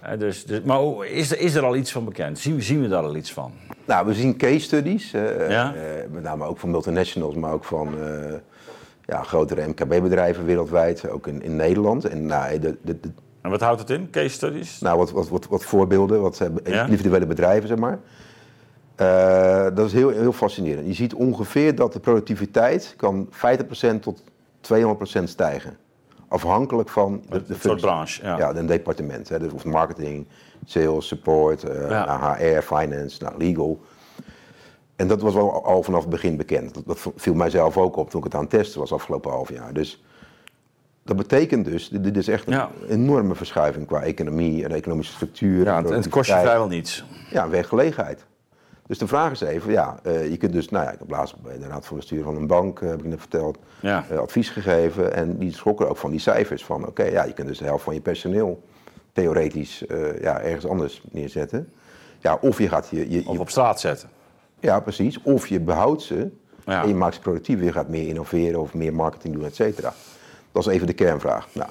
[0.00, 2.38] Eh, dus, dus, maar is er, is er al iets van bekend?
[2.38, 3.52] Zien, we- zien we daar al iets van?
[3.84, 5.74] Nou, we zien case studies, eh, Ja.
[6.10, 7.94] met name ook van multinationals, maar ook van
[9.04, 12.04] ja, grotere MKB-bedrijven wereldwijd, ook in, in Nederland.
[12.04, 14.10] En nou, de, de, de- En wat houdt het in?
[14.10, 14.78] Case studies?
[14.80, 16.84] nou, wat, wat, wat, wat voorbeelden, wat Ja.
[16.84, 17.98] individuele bedrijven, zeg maar.
[19.74, 20.86] Dat is heel, heel fascinerend.
[20.86, 24.22] Je ziet ongeveer dat de productiviteit kan 50% tot
[24.60, 25.76] 200% stijgen.
[26.28, 28.38] Afhankelijk van de, de soort branche, ja.
[28.38, 29.28] Ja, een departement.
[29.28, 29.38] Hè.
[29.38, 30.26] Dus of marketing,
[30.64, 32.04] sales, support, eh, Ja.
[32.18, 33.80] naar HR, finance, naar legal.
[34.96, 36.74] En dat was wel al vanaf het begin bekend.
[36.74, 39.52] Dat, dat viel mijzelf ook op toen ik het aan het testen was afgelopen half
[39.52, 39.72] jaar.
[39.72, 40.04] Dus
[41.04, 42.70] dat betekent dus, dit, is echt een Ja.
[42.88, 45.64] enorme verschuiving qua economie en economische structuur.
[45.64, 47.04] Ja, het, het kost je vrijwel niets.
[47.30, 48.26] Ja, werkgelegenheid.
[48.86, 51.40] Dus de vraag is even, ja, eh, je kunt dus, nou ja, ik heb laatst
[51.42, 54.04] bij de raad van bestuur van een bank, eh, heb ik net verteld, Ja.
[54.10, 55.14] eh, advies gegeven.
[55.14, 57.84] En die schrokken ook van die cijfers van, oké, ja, je kunt dus de helft
[57.84, 58.62] van je personeel
[59.12, 59.84] theoretisch
[60.20, 61.72] ja, ergens anders neerzetten.
[62.18, 64.08] Ja, of je gaat je, je, Of op straat zetten.
[64.60, 65.22] ja, precies.
[65.22, 66.30] Of je behoudt ze
[66.64, 66.82] Ja.
[66.82, 67.60] en je maakt ze productief.
[67.62, 69.92] Je gaat meer innoveren of meer marketing doen, et cetera.
[70.52, 71.48] Dat is even de kernvraag.
[71.52, 71.70] Nou,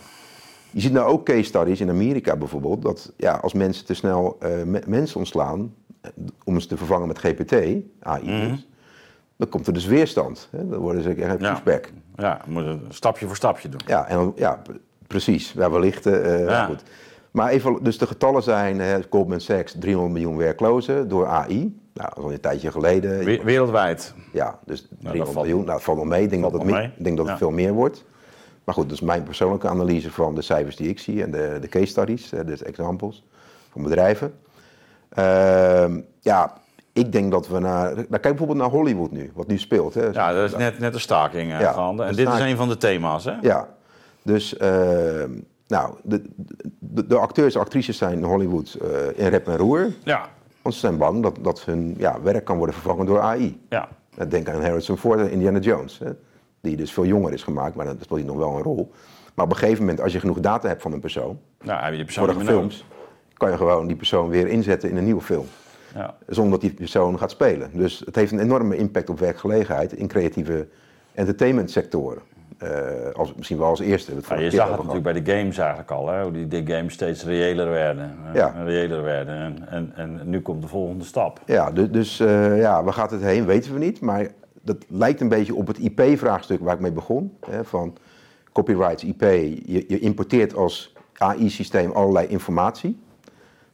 [0.72, 4.38] je ziet nou ook case studies in Amerika bijvoorbeeld, dat ja, als mensen te snel
[4.66, 5.74] me- mensen ontslaan,
[6.44, 7.54] om ze te vervangen met GPT,
[8.00, 8.68] AI dus,
[9.36, 10.48] dan komt er dus weerstand.
[10.52, 10.68] Hè?
[10.68, 11.44] Dan worden ze echt Mhm.
[11.44, 11.52] Ja.
[11.54, 11.90] pushback.
[12.16, 13.80] Ja, je moet stapje voor stapje doen.
[13.86, 14.62] Ja, en, ja
[15.08, 15.52] precies.
[15.52, 16.04] Ja, wellicht.
[16.04, 16.66] Ja.
[16.66, 16.84] Goed.
[17.32, 21.58] Maar even, dus de getallen zijn, hè, Goldman Sachs, 300 miljoen werklozen door AI.
[21.94, 23.20] Nou, dat is al een tijdje geleden.
[23.26, 24.14] We- Wereldwijd.
[24.34, 25.64] Ja, dus 300 valt- miljoen.
[25.64, 26.24] Nou, het valt wel mee.
[26.24, 26.92] Ik denk dat het, mee.
[26.98, 27.38] denk dat Ja.
[27.38, 28.04] veel meer wordt.
[28.64, 31.58] Maar goed, dat is mijn persoonlijke analyse van de cijfers die ik zie en de,
[31.62, 33.24] de case studies, dus examples
[33.72, 34.34] van bedrijven.
[35.16, 36.54] Ehm, ja,
[36.94, 37.94] ik denk dat we naar.
[37.94, 39.94] Nou, kijk bijvoorbeeld naar Hollywood nu, wat nu speelt.
[39.94, 40.06] Hè.
[40.06, 42.04] Ja, er is net, net een staking uh, Ja, gaande.
[42.04, 43.34] En dit is een van de thema's, hè?
[43.42, 43.68] Ja,
[44.22, 45.32] dus ehm,
[45.68, 46.22] nou, de,
[46.80, 49.88] de, de acteurs en actrices zijn in Hollywood eh, in rep en roer.
[50.04, 50.28] Ja.
[50.62, 53.62] Want ze zijn bang dat, dat hun ja, werk kan worden vervangen door AI.
[53.70, 53.88] ja.
[54.16, 56.00] Nou, Denk aan Harrison Ford en Indiana Jones.
[56.00, 56.10] Hè,
[56.62, 58.92] die dus veel jonger is gemaakt, maar dan speelt hij nog wel een rol.
[59.34, 61.90] Maar op een gegeven moment, als je genoeg data hebt van een persoon, Nou, heb
[61.90, 62.50] je die persoon meer nodig.
[62.52, 62.86] films,
[63.38, 65.46] kan je gewoon die persoon weer inzetten in een nieuwe film.
[65.96, 66.16] Ja.
[66.28, 67.70] Zonder dat die persoon gaat spelen.
[67.74, 70.68] Dus het heeft een enorme impact op werkgelegenheid in creatieve
[71.14, 72.22] entertainmentsectoren.
[72.58, 74.12] Eh als, misschien wel als eerste.
[74.30, 76.24] Ja, je zag het natuurlijk bij de games eigenlijk al, hè?
[76.24, 78.18] hoe die, games steeds reëler werden.
[78.34, 78.64] Ja.
[78.64, 79.36] Reëler werden.
[79.36, 81.42] En, en, en nu komt de volgende stap.
[81.46, 84.02] Ja, dus, dus eh, ja, waar gaat het heen, weten we niet.
[84.02, 84.28] Maar
[84.62, 87.38] dat lijkt een beetje op het IP-vraagstuk waar ik mee begon.
[87.50, 87.98] Hè, van
[88.52, 89.22] copyrights, IP.
[89.22, 93.00] Je, je importeert als AI-systeem allerlei informatie.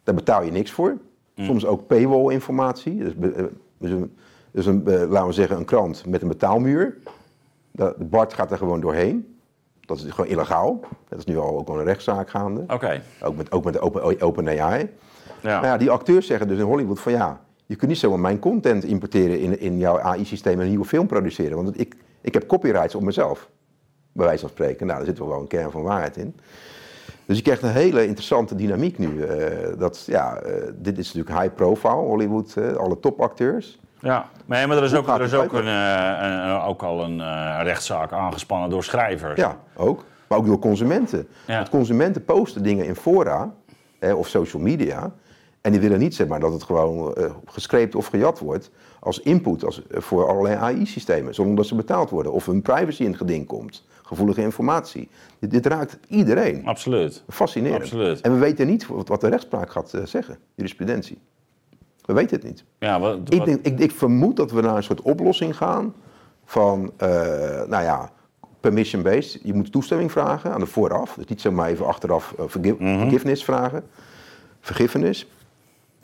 [0.03, 0.97] Daar betaal je niks voor.
[1.35, 2.97] Soms ook paywall-informatie.
[2.97, 3.43] Dus, be- eh,
[3.77, 4.15] dus, een,
[4.51, 6.97] dus een, eh, laten we zeggen, een krant met een betaalmuur.
[7.71, 9.35] De Bart gaat er gewoon doorheen.
[9.79, 10.79] Dat is gewoon illegaal.
[11.09, 12.63] Dat is nu al ook al een rechtszaak gaande.
[12.67, 13.01] Oké.
[13.23, 14.89] Ook met, ook met open, OpenAI.
[15.41, 15.53] Ja.
[15.53, 18.39] Nou ja, die acteurs zeggen dus in Hollywood van ja, je kunt niet zomaar mijn
[18.39, 21.55] content importeren in, in jouw AI-systeem en een nieuwe film produceren.
[21.63, 23.49] Want ik, ik heb copyrights op mezelf,
[24.11, 24.85] bij wijze van spreken.
[24.85, 26.35] Nou, daar zit wel een kern van waarheid in.
[27.31, 29.21] Dus je krijgt een hele interessante dynamiek nu.
[29.23, 33.79] eh, dat, ja, eh, dit is natuurlijk high profile, Hollywood, eh, alle topacteurs.
[33.99, 37.21] Ja, maar er is ook, er is ook, een, een- ook al een
[37.63, 39.39] rechtszaak aangespannen door schrijvers.
[39.39, 40.03] Ja, ook.
[40.27, 41.27] Maar ook door consumenten.
[41.47, 41.55] Ja.
[41.55, 43.53] Want consumenten posten dingen in fora
[43.99, 45.11] eh, of social media.
[45.61, 49.19] En die willen niet zeg maar, dat het gewoon eh gescreept of gejat wordt als
[49.19, 51.33] input als, voor allerlei AI-systemen.
[51.33, 52.31] Zonder dat ze betaald worden.
[52.31, 53.85] Of hun privacy in het geding komt.
[54.11, 55.09] Gevoelige informatie.
[55.39, 56.65] Dit, dit raakt iedereen.
[56.65, 57.23] Absoluut.
[57.29, 57.81] Fascinerend.
[57.81, 58.21] Absoluut.
[58.21, 60.37] En we weten niet wat, wat de rechtspraak gaat eh, zeggen.
[60.55, 61.17] Jurisprudentie.
[62.05, 62.63] We weten het niet.
[62.79, 65.93] Ja, wat, Ik, denk, ik, ik vermoed dat we naar een soort oplossing gaan
[66.45, 67.09] van, eh,
[67.67, 68.11] nou ja,
[68.59, 69.39] permission-based.
[69.43, 71.13] Je moet toestemming vragen aan de vooraf.
[71.13, 73.83] Dus niet zomaar even achteraf vergi- vergiffenis vragen.
[74.59, 75.27] Vergiffenis.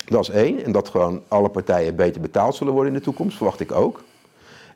[0.05, 0.63] Dat is één.
[0.63, 4.03] En dat gewoon alle partijen beter betaald zullen worden in de toekomst, verwacht ik ook.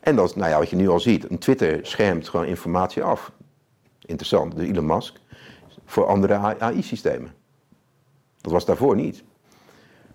[0.01, 3.31] En dat, nou ja, wat je nu al ziet, een Twitter schermt gewoon informatie af.
[4.05, 5.19] Interessant, dus Elon Musk.
[5.85, 7.33] Voor andere AI-systemen.
[8.41, 9.23] Dat was daarvoor niet.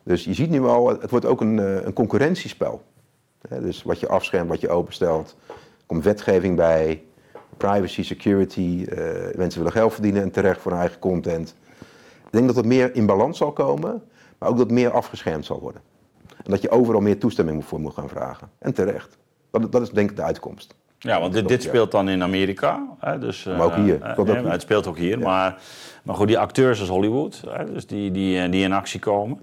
[0.03, 2.83] Dus je ziet nu al, het wordt ook een, eh, een concurrentiespel.
[3.61, 5.37] Dus wat je afschermt, wat je openstelt.
[5.87, 7.03] Komt wetgeving bij,
[7.57, 8.85] privacy, security.
[8.89, 11.55] eh, mensen willen geld verdienen en terecht voor hun eigen content.
[12.25, 14.03] Ik denk dat het meer in balans zal komen,
[14.39, 15.83] maar ook dat meer afgeschermd zal worden.
[16.45, 18.51] En dat je overal meer toestemming voor moet gaan vragen.
[18.59, 19.19] En terecht.
[19.61, 20.75] Dat, dat is denk ik de uitkomst.
[20.99, 22.83] ja, want dit, dit speelt dan in Amerika.
[23.01, 24.03] Hè, dus, Maar ook eh, hier.
[24.03, 24.51] eh, ook eh, hier.
[24.51, 25.19] Het speelt ook hier.
[25.19, 25.57] Maar,
[26.03, 29.39] maar goed, die acteurs als Hollywood, hè, dus die, die, die in actie komen.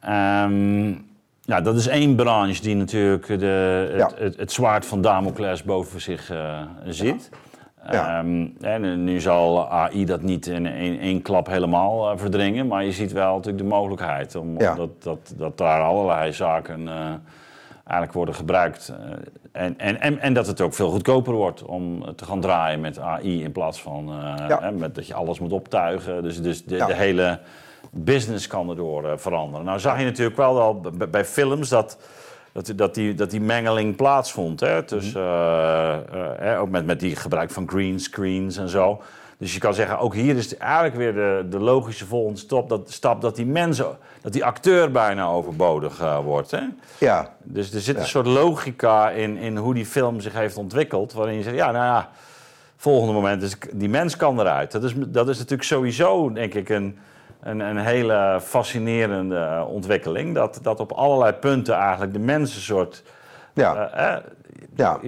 [0.00, 0.88] Ehm,
[1.40, 4.10] ja, dat is één branche die natuurlijk de, het, Ja.
[4.24, 7.30] het, het zwaard van Damocles boven zich eh ziet.
[7.90, 8.18] Ja.
[8.18, 10.66] Ehm, en nu zal AI dat niet in
[11.00, 14.74] één, klap helemaal verdringen, maar je ziet wel natuurlijk de mogelijkheid om, Ja.
[14.74, 16.88] dat, dat, dat daar allerlei zaken
[17.88, 18.88] eigenlijk worden gebruikt.
[18.88, 19.10] eh,
[19.52, 22.98] en, en, en, en dat het ook veel goedkoper wordt om te gaan draaien met
[22.98, 24.58] AI in plaats van eh, Ja.
[24.62, 26.22] hè, met dat je alles moet optuigen.
[26.22, 26.86] Dus, dus de, Ja.
[26.86, 27.38] de hele
[27.90, 29.66] business kan erdoor eh, veranderen.
[29.66, 31.98] Nou zag je natuurlijk wel al bij, bij films dat,
[32.52, 34.60] dat, dat, die, dat die mengeling plaatsvond.
[34.60, 34.80] Hè,
[36.38, 39.00] hè, ook met, met die gebruik van green screens en zo.
[39.38, 42.68] Dus je kan zeggen, ook hier is het eigenlijk weer de, de logische volgende stap
[42.68, 43.86] dat, stap dat die mensen,
[44.20, 46.50] dat die acteur bijna overbodig eh, wordt.
[46.50, 46.60] Hè?
[46.98, 51.12] Ja, Dus er zit een soort logica in, in hoe die film zich heeft ontwikkeld.
[51.12, 52.10] Waarin je zegt, ja, nou ja,
[52.76, 54.72] volgende moment is die mens kan eruit.
[54.72, 56.98] Dat is, dat is natuurlijk sowieso, denk ik, een,
[57.40, 60.34] een, een hele fascinerende ontwikkeling.
[60.34, 63.02] Dat, dat op allerlei punten eigenlijk de mens een soort...
[63.54, 63.90] ja.
[63.90, 64.22] eh, eh,
[64.74, 65.00] Ja.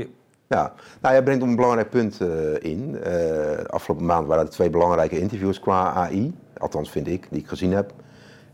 [0.55, 2.29] Ja, nou, jij brengt een belangrijk punt eh,
[2.71, 3.03] in.
[3.03, 6.35] Eh, afgelopen maand waren er twee belangrijke interviews qua AI.
[6.59, 7.93] Althans, vind ik, die ik gezien heb.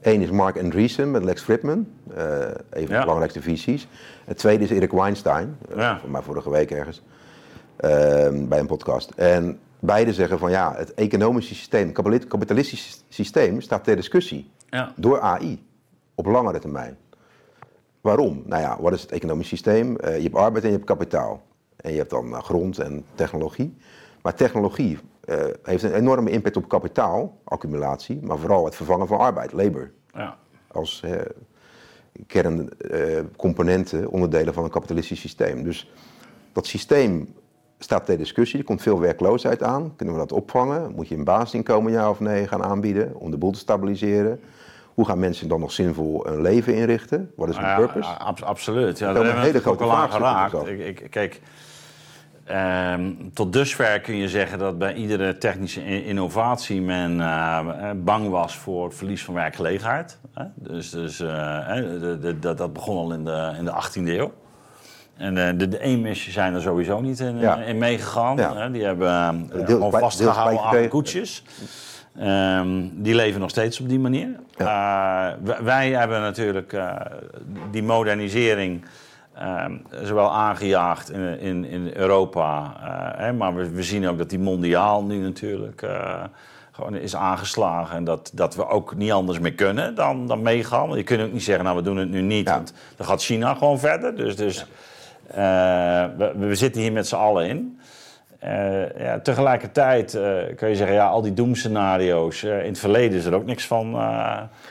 [0.00, 1.86] Eén is Mark Andreessen met Lex Fridman.
[2.14, 3.88] eh een van de belangrijkste visies.
[4.24, 5.56] Het tweede is Erik Weinstein.
[5.76, 5.98] Ja.
[5.98, 7.02] Voor mij vorige week ergens.
[7.76, 9.10] ehm, bij een podcast.
[9.10, 14.50] En beide zeggen van ja, het economische systeem, het kapitalistische systeem staat ter discussie.
[14.70, 14.92] ja.
[14.96, 15.66] Door AI.
[16.14, 16.96] Op langere termijn.
[18.00, 18.42] Waarom?
[18.46, 19.96] Nou ja, wat is het economisch systeem?
[20.00, 21.42] Je hebt arbeid en je hebt kapitaal.
[21.86, 23.76] En je hebt dan eh, grond en technologie.
[24.22, 29.52] Maar technologie eh, heeft een enorme impact op kapitaalaccumulatie, maar vooral het vervangen van arbeid,
[29.52, 29.90] labor.
[30.14, 30.36] ja.
[30.72, 31.12] Als eh,
[32.26, 35.62] kerncomponenten, onderdelen van een kapitalistisch systeem.
[35.62, 35.90] Dus
[36.52, 37.34] dat systeem
[37.78, 38.58] staat ter discussie.
[38.58, 39.92] Er komt veel werkloosheid aan.
[39.96, 40.92] Kunnen we dat opvangen?
[40.94, 44.40] Moet je een basisinkomen ja of nee gaan aanbieden om de boel te stabiliseren?
[44.94, 47.32] Hoe gaan mensen dan nog zinvol een leven inrichten?
[47.36, 48.08] Wat is hun Ja, purpose?
[48.08, 48.98] ja, ab- absoluut.
[48.98, 50.88] Ja, daar hebben we hele grote al aan vraagstukken geraakt.
[50.88, 51.40] Ik, ik, kijk,
[52.46, 58.28] ehm, tot dusver kun je zeggen dat bij iedere technische innovatie men eh, eh, bang
[58.28, 60.18] was voor het verlies van werkgelegenheid.
[60.54, 64.32] Dus, dus eh, hè, de- de- dat, begon al in de, in de 18e eeuw.
[65.16, 65.78] En de, de
[66.30, 67.56] zijn er sowieso niet in, Ja.
[67.56, 68.36] in meegegaan.
[68.36, 68.68] Ja.
[68.68, 71.42] Die hebben Deels gewoon vastgehouden aan koetsjes.
[72.18, 74.28] Ehm, die leven nog steeds op die manier.
[74.56, 76.76] Wij, wij hebben natuurlijk
[77.70, 78.84] die modernisering
[79.38, 84.30] ehm, zowel aangejaagd in, in, in Europa, eh, hè, maar we, we zien ook dat
[84.30, 86.22] die mondiaal nu natuurlijk eh,
[86.70, 87.96] gewoon is aangeslagen.
[87.96, 90.86] En dat, dat we ook niet anders meer kunnen dan, dan meegaan.
[90.86, 92.54] Want je kunt ook niet zeggen, nou we doen het nu niet, Ja.
[92.54, 94.16] want dan gaat China gewoon verder.
[94.16, 94.66] Dus, dus
[95.26, 95.36] eh,
[96.16, 97.80] we, we zitten hier met z'n allen in.
[98.98, 100.10] Ja, tegelijkertijd
[100.56, 103.96] kun je zeggen, ja, al die doemscenario's, in het verleden is er ook niks van,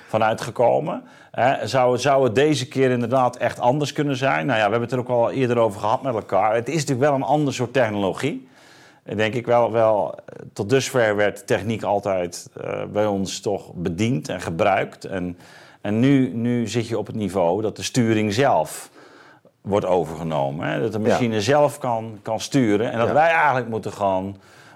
[0.08, 1.04] van uitgekomen.
[1.36, 4.46] Hè, zou, het, zou het deze keer inderdaad echt anders kunnen zijn?
[4.46, 6.56] Nou ja, we hebben het er ook al eerder over gehad met elkaar.
[6.56, 8.48] Het is natuurlijk wel een ander soort technologie.
[9.16, 10.16] Denk ik wel, wel,
[10.54, 15.06] tot dusver werd techniek altijd eh, bij ons toch bediend en gebruikt.
[15.06, 15.38] En,
[15.82, 18.90] en nu, nu zit je op het niveau dat de sturing zelf
[19.62, 20.68] wordt overgenomen.
[20.68, 20.82] Hè?
[20.82, 23.14] Dat de machine zelf kan, kan sturen en dat Ja.
[23.14, 24.36] wij eigenlijk moeten gaan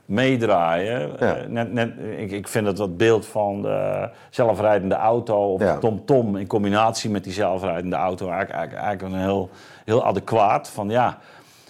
[0.10, 1.12] meedraaien.
[1.20, 1.36] Ja.
[1.36, 5.74] Eh, net, net, ik, ik vind dat dat beeld van de zelfrijdende auto of Ja.
[5.74, 9.50] de TomTom in combinatie met die zelfrijdende auto eigenlijk, eigenlijk, eigenlijk een heel,
[9.86, 10.70] heel adequaat.
[10.70, 11.18] Van ja,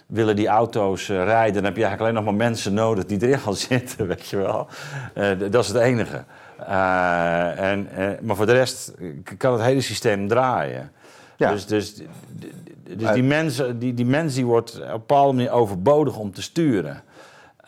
[0.06, 3.22] willen die auto's eh, rijden, dan heb je eigenlijk alleen nog maar mensen nodig die
[3.22, 4.68] erin gaan zitten, weet je wel.
[5.14, 6.24] Eh, dat is het enige.
[7.56, 7.90] En,
[8.22, 8.94] maar voor de rest
[9.38, 10.92] kan het hele systeem draaien.
[11.38, 11.52] Ja.
[11.52, 11.96] Dus, dus,
[12.84, 16.42] dus die, mensen, die, die mens die wordt op een bepaalde manier overbodig om te
[16.42, 17.02] sturen.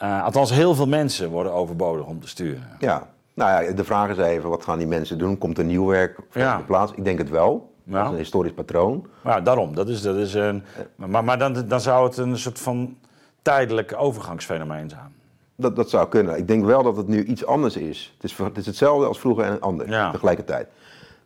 [0.02, 2.68] Eh, althans, heel veel mensen worden overbodig om te sturen.
[2.80, 5.38] Ja, nou ja, de vraag is even, wat gaan die mensen doen?
[5.38, 6.52] Komt er nieuw werk Ja.
[6.54, 6.92] in de plaats?
[6.96, 7.70] Ik denk het wel.
[7.84, 7.94] Ja.
[7.98, 9.06] Dat is een historisch patroon.
[9.24, 10.64] Ja, daarom, dat is, dat is een.
[10.96, 12.96] Maar, maar dan, dan zou het een soort van
[13.42, 15.14] tijdelijk overgangsfenomeen zijn.
[15.56, 16.38] Dat, dat zou kunnen.
[16.38, 18.14] Ik denk wel dat het nu iets anders is.
[18.22, 20.12] Het is, het is hetzelfde als vroeger en anders Ja.
[20.12, 20.68] tegelijkertijd.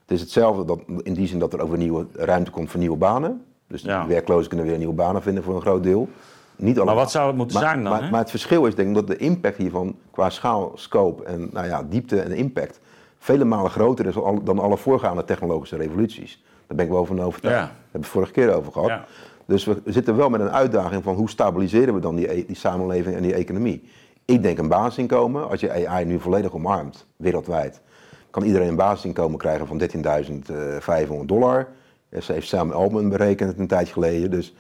[0.02, 2.98] Het is hetzelfde dat, in die zin dat er over nieuwe ruimte komt voor nieuwe
[2.98, 3.46] banen.
[3.68, 4.02] Dus Ja.
[4.02, 6.10] de werklozen kunnen weer nieuwe banen vinden voor een groot deel.
[6.56, 6.96] Niet allemaal.
[6.96, 8.10] wat zou het moeten Maar- zijn dan, Maar, hè?
[8.10, 11.68] maar het verschil is denk ik dat de impact hiervan qua schaal, scope en nou
[11.68, 12.80] ja, diepte en impact
[13.20, 14.14] vele malen groter is
[14.44, 16.44] dan alle- voorgaande technologische revoluties.
[16.68, 17.58] Daar ben ik wel van overtuigd.
[17.58, 17.64] Ja.
[17.66, 18.88] Daar hebben we het vorige keer over gehad.
[18.90, 19.06] Ja.
[19.46, 22.56] Dus we zitten wel met een uitdaging van hoe stabiliseren we dan die, e- die
[22.56, 23.90] samenleving en die economie.
[24.26, 27.82] Ik denk een basisinkomen, als je AI nu volledig omarmt, wereldwijd,
[28.30, 31.68] kan iedereen een basisinkomen krijgen van 13.500 dollar.
[32.10, 34.32] Eh, Ze heeft Sam Altman berekend een tijdje geleden.
[34.32, 34.56] Dus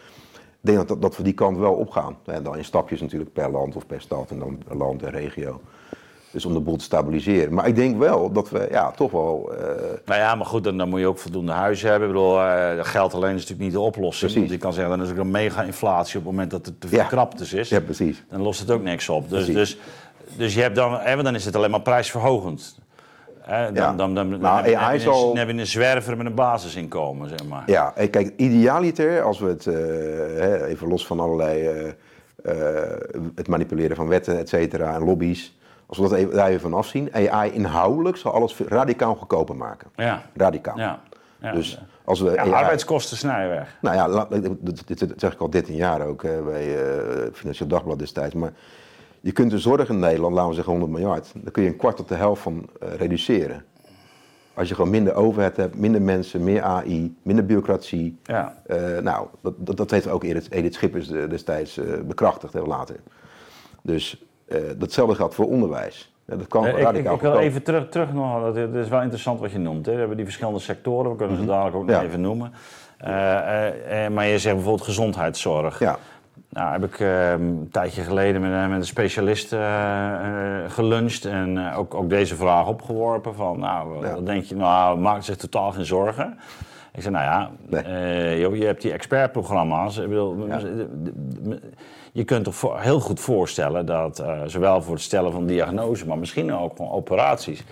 [0.66, 2.18] denk dat, dat we die kant wel opgaan.
[2.26, 5.12] En dan in stapjes natuurlijk per land of per stad en dan per land en
[5.12, 5.62] regio.
[6.32, 7.54] Dus om de boel te stabiliseren.
[7.54, 9.66] Maar ik denk wel dat we ja, toch wel eh,
[10.06, 12.08] Nou ja, maar goed, dan, dan moet je ook voldoende huizen hebben.
[12.08, 14.32] Ik bedoel, eh, geld alleen is natuurlijk niet de oplossing.
[14.32, 14.38] Precies.
[14.40, 16.88] Want je kan zeggen, dan is er een mega-inflatie op het moment dat er te
[16.88, 17.30] veel Ja.
[17.52, 17.70] is.
[17.70, 18.24] Ja, precies.
[18.30, 19.30] Dan lost het ook niks op.
[19.30, 19.56] Dus, Precies.
[19.56, 19.78] dus,
[20.38, 22.80] dus je hebt dan, hè, dan is het alleen maar prijsverhogend.
[23.46, 23.94] Hè, dan, Ja.
[23.94, 26.34] dan, dan, dan, Nou, AI heb een- zal- dan heb je een zwerver met een
[26.36, 27.64] basisinkomen, zeg maar.
[27.66, 31.88] Ja, en kijk, idealiter, als we het, eh, even los van allerlei, eh,
[32.44, 33.00] eh,
[33.36, 36.74] het manipuleren van wetten, et cetera, en lobby's, als we dat even, daar even van
[36.74, 39.88] afzien, AI inhoudelijk zal alles radicaal goedkoper maken.
[39.96, 40.22] Ja.
[40.36, 40.78] Radicaal.
[40.78, 41.00] Ja.
[41.40, 41.52] ja.
[41.52, 43.78] Dus als we Ja, AI arbeidskosten snijden weg.
[43.82, 44.28] nou ja,
[44.86, 46.76] dit, zeg ik al 13 jaar ook bij
[47.34, 48.34] Financieel Dagblad destijds.
[48.36, 48.52] Maar
[49.26, 51.76] Je kunt de zorg in Nederland, laten we zeggen 100 miljard, dan kun je een
[51.76, 53.66] kwart tot de helft van eh, reduceren.
[54.54, 58.20] Als je gewoon minder overheid hebt, minder mensen, meer AI, minder bureaucratie.
[58.24, 58.58] Ja.
[58.66, 62.96] Eh, nou, dat, dat, dat heeft ook Edith, Edith Schippers destijds eh, bekrachtigd, heel later.
[63.82, 64.24] Dus
[64.78, 66.14] datzelfde geldt voor onderwijs.
[66.26, 68.84] Ja, dat kan ik, ik, radicaal ik wil even terug, terug nog, dat is dat
[68.84, 69.86] is wel interessant wat je noemt.
[69.86, 69.92] Hè.
[69.92, 72.02] We hebben die verschillende sectoren, we kunnen ze dadelijk ook nog Mhm.
[72.04, 72.08] Ja.
[72.10, 72.54] even noemen.
[74.14, 75.80] Maar je zegt bijvoorbeeld gezondheidszorg.
[75.80, 75.98] Ja,
[76.50, 80.14] Nou, heb ik eh, een tijdje geleden met, een- met een specialist eh,
[80.64, 84.14] eh, geluncht en eh, ook, ook deze vraag opgeworpen van, nou, Ja.
[84.14, 86.38] wat denk je, nou, maakt zich totaal geen zorgen.
[86.94, 87.82] Ik zei, nou ja, Nee.
[87.84, 89.98] eh, joh, je hebt die expertprogramma's.
[89.98, 90.60] Ik bedoel, Ja.
[92.12, 96.08] je kunt toch voor- heel goed voorstellen dat, eh, zowel voor het stellen van diagnose,
[96.08, 97.64] maar misschien ook van operaties,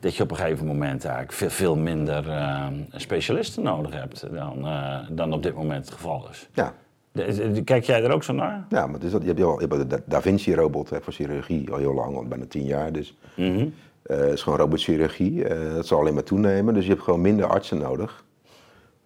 [0.00, 4.66] dat je op een gegeven moment eigenlijk veel, veel minder eh, specialisten nodig hebt dan,
[4.66, 6.48] eh, dan op dit moment het geval is.
[6.52, 6.72] ja.
[7.12, 8.66] De- de- Kijk jij er ook zo naar?
[8.68, 11.78] Ja, maar is dat, je hebt, al, je hebt de Da- Vinci-robot voor chirurgie al
[11.78, 12.92] heel lang, al bijna tien jaar.
[12.92, 13.68] Dus Mhm.
[14.02, 15.44] eh, het is gewoon robotchirurgie.
[15.44, 16.74] eh, dat zal alleen maar toenemen.
[16.74, 18.24] Dus je hebt gewoon minder artsen nodig.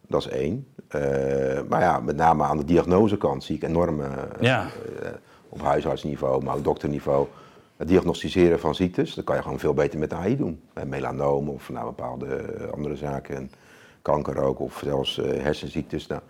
[0.06, 0.66] Dat is één.
[0.88, 1.00] Eh,
[1.68, 4.04] maar ja, met name aan de diagnosekant zie ik enorme,
[4.40, 4.66] Ja.
[5.48, 7.26] op huisartsniveau, maar ook dokterniveau,
[7.76, 9.14] het diagnosticeren van ziektes.
[9.14, 10.60] Dat kan je gewoon veel beter met AI doen.
[10.72, 12.40] Bij melanoom of nou, bepaalde
[12.74, 13.36] andere zaken.
[13.36, 13.50] En
[14.02, 16.06] kanker ook, of zelfs hersenziektes.
[16.06, 16.20] Nou,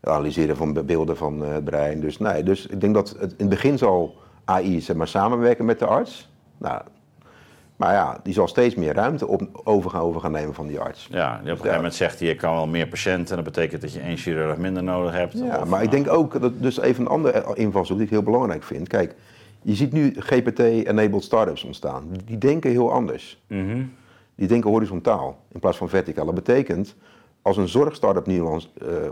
[0.00, 2.00] analyseren van be- beelden van eh, het brein.
[2.00, 5.64] Dus, nee, dus ik denk dat het, in het begin zal AI zeg maar, samenwerken
[5.64, 6.28] met de arts.
[6.58, 6.82] Nou,
[7.76, 10.80] maar ja, die zal steeds meer ruimte op, over, gaan, over gaan nemen van die
[10.80, 11.08] arts.
[11.10, 13.36] Ja, die op een gegeven moment zegt hij, je kan wel meer patiënten.
[13.36, 15.32] Dat betekent dat je één chirurg minder nodig hebt.
[15.38, 18.12] Ja, Of, maar ik eh, denk ook, dat dus even een andere invalshoek die ik
[18.12, 18.88] heel belangrijk vind.
[18.88, 19.14] Kijk,
[19.62, 22.04] je ziet nu GPT-enabled startups ontstaan.
[22.24, 23.42] Die denken heel anders.
[23.46, 23.82] mhm.
[24.34, 26.24] Die denken horizontaal in plaats van verticaal.
[26.26, 26.94] Dat betekent,
[27.42, 28.46] als een zorgstartup nu eh,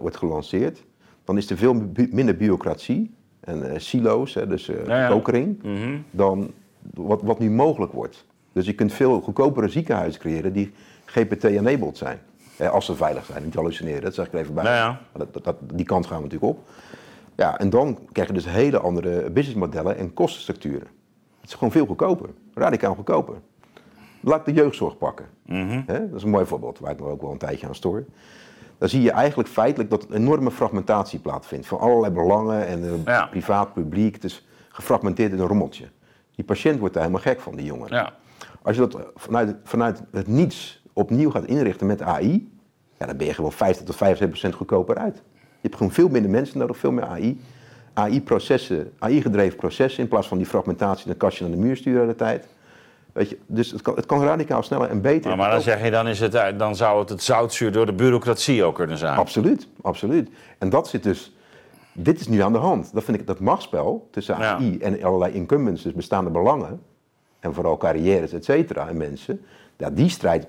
[0.00, 0.84] wordt gelanceerd,
[1.24, 1.74] dan is er veel
[2.10, 5.08] minder bureaucratie en eh, silo's, hè, dus eh Ja, ja.
[5.08, 5.96] kokering, Mhm.
[6.10, 6.50] dan
[6.94, 8.24] wat, wat nu mogelijk wordt.
[8.52, 10.72] Dus je kunt veel goedkopere ziekenhuizen creëren die
[11.04, 12.18] GPT-enabled zijn.
[12.56, 14.64] Eh, als ze veilig zijn, niet hallucineren, dat zeg ik er even bij.
[14.64, 15.00] Ja.
[15.12, 16.68] Dat, dat- die kant gaan we natuurlijk op.
[17.36, 20.86] Ja, en dan krijg je dus hele andere businessmodellen en kostenstructuren.
[21.40, 23.34] Het is gewoon veel goedkoper, radicaal goedkoper.
[24.26, 25.26] Laat ik de jeugdzorg pakken.
[25.86, 28.04] Dat is een mooi voorbeeld waar ik me ook wel een tijdje aan stoor.
[28.78, 31.66] Dan zie je eigenlijk feitelijk dat een enorme fragmentatie plaatsvindt.
[31.66, 33.26] Van allerlei belangen en eh, Ja.
[33.26, 34.14] privaat, publiek.
[34.14, 35.84] Het is gefragmenteerd in een rommeltje.
[36.34, 37.88] Die patiënt wordt daar helemaal gek van, die jongen.
[37.92, 38.12] Ja.
[38.62, 42.52] Als je dat vanuit, vanuit het niets opnieuw gaat inrichten met AI,
[42.98, 45.16] ja, dan ben je gewoon 50 tot 75 procent goedkoper uit.
[45.40, 47.40] Je hebt gewoon veel minder mensen nodig, veel meer AI.
[47.94, 52.14] AI-processen, AI-gedreven processen in plaats van die fragmentatie een kastje naar de muur sturen de
[52.14, 52.46] tijd.
[53.16, 55.28] Weet je, dus het kan, het kan radicaal sneller en beter.
[55.28, 57.86] Maar, maar dan zeg je, dan, is het, eh, dan zou het het zoutzuur door
[57.86, 59.18] de bureaucratie ook kunnen zijn.
[59.18, 60.30] Absoluut, absoluut.
[60.58, 61.36] En dat zit dus,
[61.92, 62.92] dit is nu aan de hand.
[62.94, 64.54] Dat vind ik dat machtsspel tussen Ja.
[64.54, 66.82] AI en allerlei incumbents, dus bestaande belangen,
[67.40, 69.40] en vooral carrières, et cetera, en mensen.
[69.76, 70.46] Ja, die strijd,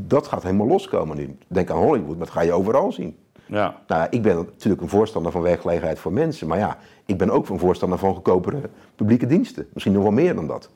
[0.00, 1.36] dat gaat helemaal loskomen nu.
[1.46, 3.16] Denk aan Hollywood, maar dat ga je overal zien.
[3.46, 3.76] Ja.
[3.86, 7.48] Nou, ik ben natuurlijk een voorstander van werkgelegenheid voor mensen, maar ja, ik ben ook
[7.48, 8.60] een voorstander van goedkopere
[8.96, 9.66] publieke diensten.
[9.72, 10.70] Misschien nog wel meer dan dat.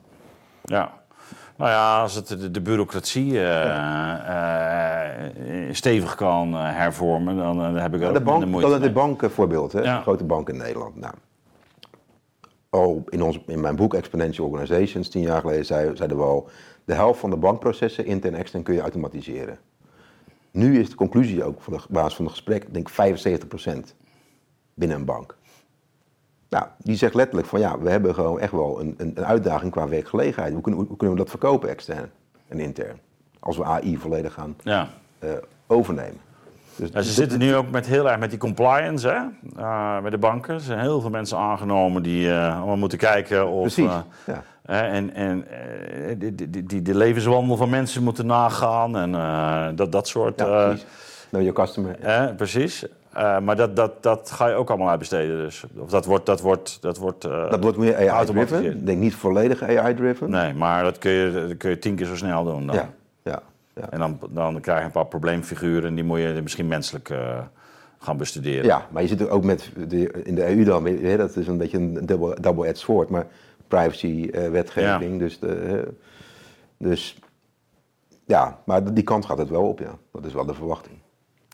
[0.63, 1.05] ja.
[1.57, 5.17] Nou ja, als het de, de bureaucratie eh,
[5.67, 8.85] eh, stevig kan eh, hervormen, dan eh, heb ik ook de bank, moeite dat is
[8.85, 9.81] het bankenvoorbeeld, hè?
[9.81, 10.01] Ja.
[10.01, 10.95] grote bank in Nederland.
[10.95, 11.13] Nou,
[12.69, 16.49] al in, ons, in mijn boek Exponential Organizations, tien jaar geleden, zei- zeiden we al,
[16.85, 19.57] de helft van de bankprocessen, intern en extern, kun je automatiseren.
[20.51, 23.93] Nu is de conclusie ook, van de basis van het gesprek, denk ik 75%
[24.73, 25.37] binnen een bank.
[26.49, 29.71] Nou, die zegt letterlijk van ja, we hebben gewoon echt wel een, een, een uitdaging
[29.71, 30.53] qua werkgelegenheid.
[30.53, 32.09] Hoe kunnen, hoe kunnen we dat verkopen extern
[32.47, 32.99] en intern?
[33.39, 34.87] Als we AI volledig gaan Ja.
[35.19, 35.29] eh,
[35.67, 36.19] overnemen.
[36.75, 39.15] Dus, Ja, ze zitten nu ook met heel erg met die compliance hè?
[39.61, 40.53] eh, bij de banken.
[40.53, 43.61] Er zijn heel veel mensen aangenomen die eh, allemaal moeten kijken of.
[43.61, 43.91] Precies,
[44.25, 44.43] ja.
[44.65, 45.45] en en
[46.17, 49.11] die, die, die, de levenswandel van mensen moeten nagaan en
[49.75, 50.39] dat, dat soort.
[50.39, 50.85] Ja, precies.
[51.29, 51.95] Know your customer.
[52.35, 52.85] precies.
[53.17, 55.37] Eh, maar dat, dat, dat ga je ook allemaal uitbesteden.
[55.37, 55.63] Dus.
[55.77, 56.25] Of dat wordt.
[56.25, 58.65] Dat wordt, dat wordt eh, Dat wordt meer AI-driven.
[58.65, 60.29] Ik denk niet volledig AI-driven.
[60.29, 62.67] Nee, maar dat kun, je, dat kun je tien keer zo snel doen.
[62.67, 62.75] Dan.
[62.75, 62.89] Ja,
[63.23, 63.41] ja,
[63.75, 63.89] ja.
[63.89, 67.39] En dan, dan krijg je een paar probleemfiguren en die moet je misschien menselijk eh,
[67.99, 68.65] gaan bestuderen.
[68.65, 71.47] ja, maar je zit er ook met de, in de EU dan, je, dat is
[71.47, 73.25] een beetje een double- double-edged sword, maar
[73.67, 75.19] privacy-wetgeving.
[75.19, 75.87] dus, de,
[76.77, 77.17] dus
[78.25, 79.97] ja, maar die kant gaat het wel op, ja.
[80.11, 80.97] Dat is wel de verwachting.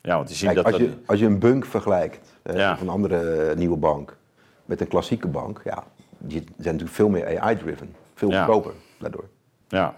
[0.05, 0.65] Ja, want je ziet Kijk, dat...
[0.65, 2.19] als je, als je een bunk vergelijkt,
[2.53, 2.71] Ja.
[2.73, 4.17] of een andere eh, nieuwe bank,
[4.65, 5.83] met een klassieke bank, ja,
[6.17, 7.95] die zijn natuurlijk veel meer AI-driven.
[8.15, 8.43] Veel Ja.
[8.45, 9.25] goedkoper daardoor.
[9.67, 9.93] Ja,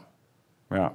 [0.69, 0.93] ja.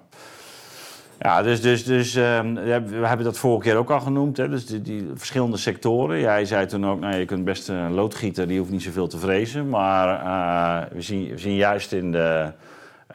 [1.18, 4.36] Ja, dus, dus, dus ehm, we hebben dat vorige keer ook al genoemd.
[4.36, 4.48] Hè?
[4.48, 6.20] Dus die, die verschillende sectoren.
[6.20, 9.18] Jij zei toen ook, nou, je kunt best een loodgieter, die hoeft niet zoveel te
[9.18, 9.68] vrezen.
[9.68, 12.52] Maar eh, we, zien, we zien juist in de,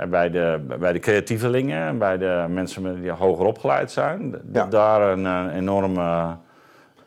[0.10, 4.66] bij, de, bij de creatievelingen, bij de mensen die hoger opgeleid zijn, Ja.
[4.66, 6.38] daar een, enorme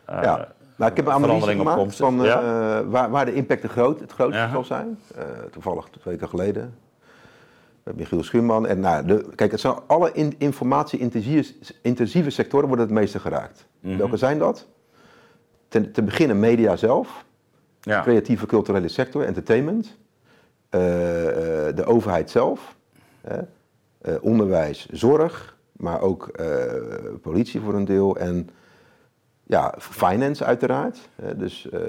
[0.09, 0.47] eh, ja.
[0.75, 1.97] Nou, ik heb een analyse gemaakt komst.
[1.97, 4.99] van eh, waar, waar de impact de groot, het grootste zal zijn.
[5.15, 6.77] Eh, toevallig twee weken geleden.
[7.83, 8.67] Met Michiel Schuurman.
[8.67, 13.65] En nou, de, kijk, het zijn alle in, informatie-intensieve intensieve sectoren worden het meeste geraakt.
[13.79, 13.97] Mhm.
[13.97, 14.67] Welke zijn dat?
[15.67, 17.25] Ten, te beginnen media zelf,
[17.81, 18.01] ja.
[18.01, 19.97] creatieve culturele sector, entertainment,
[20.69, 22.75] de overheid zelf,
[24.21, 26.73] onderwijs, zorg, maar ook eh,
[27.21, 28.49] politie voor een deel en
[29.43, 31.09] ja, finance uiteraard.
[31.15, 31.81] hè, dus eh,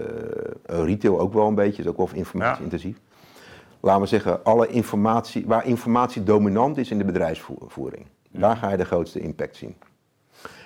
[0.64, 3.00] retail ook wel een beetje, is ook wel informatie-intensief.
[3.80, 8.76] Laten we zeggen, alle informatie, waar informatie dominant is in de bedrijfsvoering, daar ga je
[8.76, 9.76] de grootste impact zien.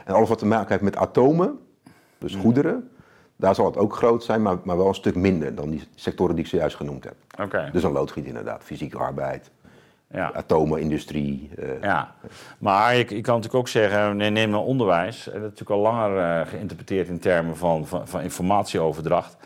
[0.05, 1.59] En alles wat te maken heeft met atomen,
[2.19, 2.91] dus goederen,
[3.37, 6.35] daar zal het ook groot zijn, maar, maar wel een stuk minder dan die sectoren
[6.35, 7.15] die ik zojuist genoemd heb.
[7.41, 7.69] Oké.
[7.73, 9.51] Dus een loodgiet inderdaad, fysieke arbeid,
[10.11, 10.33] Ja.
[10.33, 11.51] atomenindustrie.
[11.59, 12.15] eh, Ja,
[12.59, 15.27] maar je, je kan natuurlijk ook zeggen, nee, neem nou onderwijs.
[15.27, 19.37] En dat is natuurlijk al langer eh, geïnterpreteerd in termen van, van, van informatieoverdracht.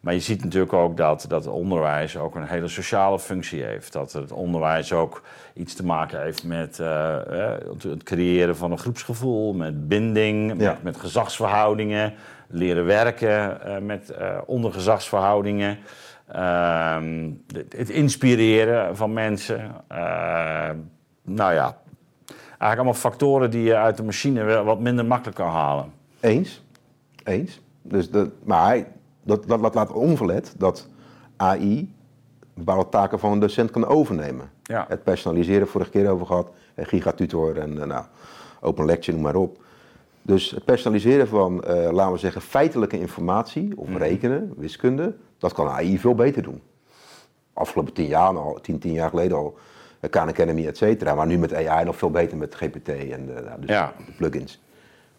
[0.00, 3.92] Maar je ziet natuurlijk ook dat, dat onderwijs ook een hele sociale functie heeft.
[3.92, 5.22] Dat het onderwijs ook
[5.54, 7.14] iets te maken heeft met eh,
[7.52, 10.70] eh, het- creëren van een groepsgevoel, met binding, Ja.
[10.70, 12.14] met, met gezagsverhoudingen,
[12.48, 15.78] leren werken eh, met eh ondergezagsverhoudingen.
[16.32, 17.30] Ehm,
[17.68, 19.74] het, inspireren van mensen.
[19.88, 20.70] Eh,
[21.22, 21.76] nou ja,
[22.26, 25.92] eigenlijk allemaal factoren die je uit de machine wel wat minder makkelijk kan halen.
[26.20, 26.62] Eens.
[27.24, 27.60] Eens.
[27.82, 28.84] Dus de, maar
[29.22, 30.88] dat, dat, dat laat onverlet dat
[31.36, 31.94] AI
[32.54, 34.50] bepaalde taken van een docent kan overnemen.
[34.62, 34.84] Ja.
[34.88, 38.04] Het personaliseren, vorige keer over gehad, eh, gigatutor en eh, nou,
[38.60, 39.62] open lecture, noem maar op.
[40.28, 45.68] Dus het personaliseren van, eh, laten we zeggen, feitelijke informatie, of rekenen, wiskunde, dat kan
[45.68, 46.62] AI veel beter doen.
[47.52, 49.56] Afgelopen tien jaar al, tien, tien jaar geleden al,
[50.00, 51.14] eh, Khan Academy, et cetera.
[51.14, 53.92] Maar nu met AI nog veel beter met GPT en nou, dus Ja.
[54.06, 54.60] de plugins.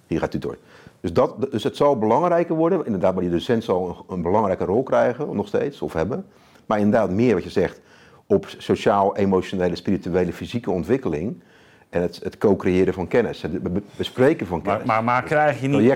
[0.07, 0.57] Gigatutor.
[0.99, 2.85] Dus, dat, dus het zal belangrijker worden.
[2.85, 6.25] Inderdaad, maar die docent zal een, een belangrijke rol krijgen, nog steeds, of hebben.
[6.65, 7.81] Maar inderdaad, meer wat je zegt,
[8.25, 11.41] op sociaal, emotionele, spirituele, fysieke ontwikkeling.
[11.89, 14.87] En het, het co-creëren van kennis, het be- be- bespreken van Maar, kennis.
[14.87, 15.95] maar, maar krijg, je niet,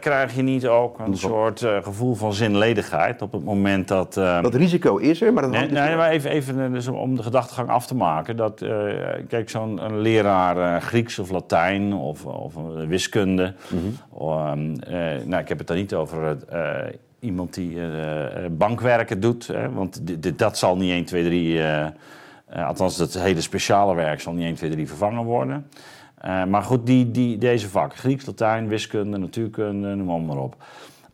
[0.00, 4.16] krijg je niet ook een soort eh, gevoel van zinledigheid op het moment dat...
[4.16, 6.88] eh, dat risico is er, maar dat Nee, dus nee, maar even, even eh, dus
[6.88, 8.36] om de gedachtegang af te maken.
[8.36, 8.64] Dat,
[9.28, 12.54] kijk, zo'n een leraar Grieks of Latijn of, of
[12.86, 13.54] wiskunde.
[13.68, 14.22] Mhm.
[14.28, 17.76] Ehm, eh, nou, ik heb het dan niet over eh, iemand die
[18.50, 19.46] bankwerken doet.
[19.46, 20.00] Hè, want
[20.38, 21.62] dat zal niet 1, 2, 3...
[21.62, 21.86] eh,
[22.50, 25.66] eh, althans, dat hele speciale werk zal niet 1, 2, 3 vervangen worden.
[26.20, 30.56] Eh, maar goed, die, die, deze vakken, Grieks, Latijn, wiskunde, natuurkunde, noem maar op.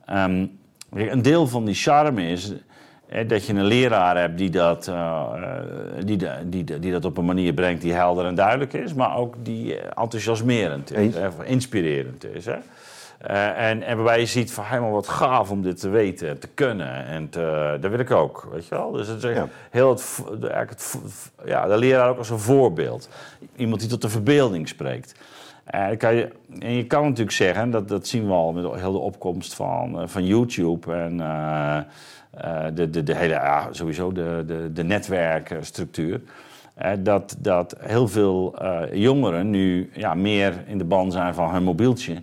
[0.06, 0.46] Ehm,
[0.94, 2.52] een deel van die charme is
[3.08, 4.92] eh, dat je een leraar hebt die dat,
[6.04, 8.94] die, de- die, de- die dat op een manier brengt die helder en duidelijk is,
[8.94, 12.44] maar ook die enthousiasmerend is, hè, of inspirerend is.
[12.46, 12.56] Hè?
[13.18, 16.48] Eh, en, en waarbij je ziet van helemaal wat gaaf om dit te weten, te
[16.54, 17.06] kunnen.
[17.06, 18.90] En te, dat wil ik ook, weet je wel.
[18.90, 19.48] Dus het is Ja.
[19.70, 20.98] heel het, eigenlijk het,
[21.44, 23.08] ja, de leraar ook als een voorbeeld.
[23.56, 25.14] Iemand die tot de verbeelding spreekt.
[25.64, 28.80] Eh, dan kan je, en je kan natuurlijk zeggen, dat, dat zien we al met
[28.80, 31.84] heel de opkomst van, eh, van YouTube en eh, eh,
[32.74, 36.20] de, de, de hele, ja, sowieso de, de, de netwerkstructuur.
[36.74, 41.52] eh, dat, dat heel veel eh, jongeren nu ja, meer in de ban zijn van
[41.52, 42.22] hun mobieltje.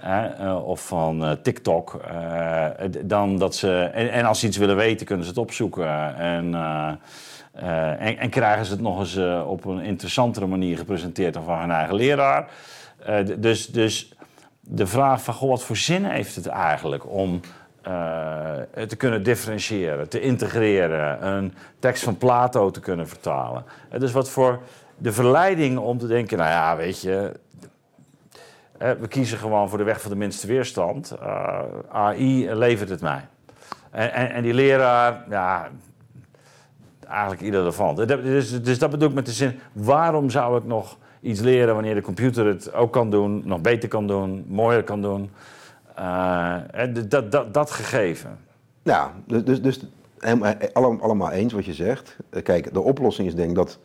[0.00, 1.94] Eh, of van eh, TikTok.
[1.94, 2.66] eh,
[3.02, 6.16] dan dat ze, en, als ze iets willen weten, kunnen ze het opzoeken.
[6.16, 6.54] En,
[7.98, 11.70] en, en krijgen ze het nog eens op een interessantere manier gepresenteerd dan van hun
[11.70, 12.50] eigen leraar.
[13.38, 14.12] Dus, dus
[14.60, 17.40] de vraag van, goh, wat voor zin heeft het eigenlijk om
[18.88, 23.64] te kunnen differentiëren, te integreren, een tekst van Plato te kunnen vertalen.
[23.98, 24.60] Dus wat voor
[24.96, 27.32] de verleiding om te denken, nou ja, weet je,
[28.78, 31.10] we kiezen gewoon voor de weg van de minste weerstand.
[31.10, 33.26] Eh, AI levert het mij.
[33.90, 35.68] En, en, die leraar, ja,
[37.08, 37.94] eigenlijk ieder ervan.
[37.94, 42.00] Dus, dat bedoel ik met de zin, waarom zou ik nog iets leren wanneer de
[42.00, 45.30] computer het ook kan doen, nog beter kan doen, mooier kan doen?
[45.94, 48.38] Eh, eh, dat, dat, dat gegeven.
[48.82, 49.80] Ja, dus, dus, dus
[50.18, 50.54] helemaal-
[50.98, 52.16] allemaal, eens wat je zegt.
[52.30, 53.78] Eh, Kijk, de oplossing is denk ik dat...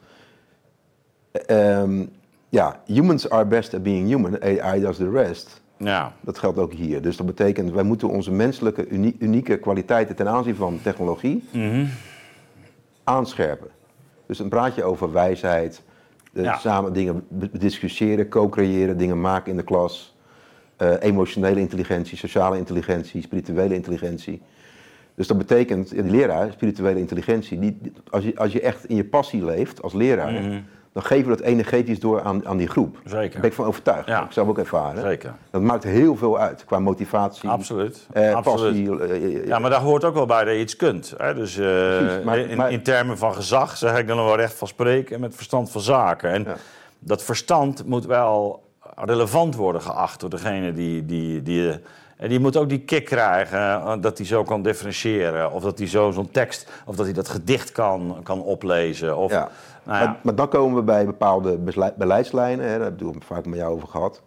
[1.32, 2.06] eh, ehm,
[2.54, 5.62] ja, humans are best at being human, AI does the rest.
[5.78, 7.02] Ja, Dat geldt ook hier.
[7.02, 11.44] Dus dat betekent, wij moeten onze menselijke unie- unieke kwaliteiten ten aanzien van technologie
[13.04, 13.68] aanscherpen.
[14.26, 15.82] Dus dan praat je over wijsheid,
[16.34, 16.58] Eh, Ja.
[16.58, 20.16] Samen dingen discussiëren, co-creëren, dingen maken in de klas.
[20.78, 24.42] Eh, emotionele intelligentie, sociale intelligentie, spirituele intelligentie.
[25.16, 28.96] Dus dat betekent, die leraar, spirituele intelligentie, die, die- als, je, als je echt in
[28.96, 30.60] je passie leeft als leraar, Mhm.
[30.94, 32.94] Dan geven we dat energetisch door aan, aan die groep.
[33.04, 33.40] Daar Zeker.
[33.40, 34.08] ben ik van overtuigd.
[34.08, 34.24] Ja.
[34.24, 35.02] Ik zelf ook ervaren.
[35.02, 35.34] Zeker.
[35.52, 38.08] Dat maakt heel veel uit qua motivatie, Absoluut.
[38.14, 38.86] eh, Absoluut.
[38.88, 39.00] passie.
[39.16, 41.14] eh, eh, Ja, maar daar hoort ook wel bij dat je iets kunt.
[41.18, 41.34] Hè?
[41.34, 41.66] Dus eh,
[41.98, 45.16] Precies, maar- in, maar- in termen van gezag zeg ik dan wel recht van spreken
[45.16, 46.30] en met verstand van zaken.
[46.30, 46.56] En Ja.
[47.00, 48.64] dat verstand moet wel
[48.96, 51.06] relevant worden geacht door degene die.
[51.06, 51.80] die, die
[52.18, 55.52] en die moet ook die kick krijgen dat hij zo kan differentiëren.
[55.52, 59.18] Of dat hij zo zo'n tekst, of dat hij dat gedicht kan, kan oplezen.
[59.18, 59.50] Of, Ja.
[59.86, 61.58] Nou ja, Maar, maar dan komen we bij bepaalde
[61.98, 64.22] beleidslijnen, hè, daar heb ik het vaak met jou over gehad.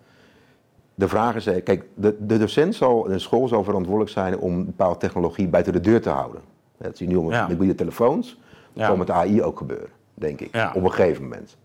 [0.94, 4.98] De vraag is, kijk, de, de docent zal, de school zal verantwoordelijk zijn om bepaalde
[4.98, 6.40] technologie buiten de deur te houden.
[6.78, 7.48] Dat zie je nu met Ja.
[7.48, 8.38] mobiele telefoons,
[8.72, 11.56] dat zal met AI ook gebeuren, denk ik, op een gegeven moment.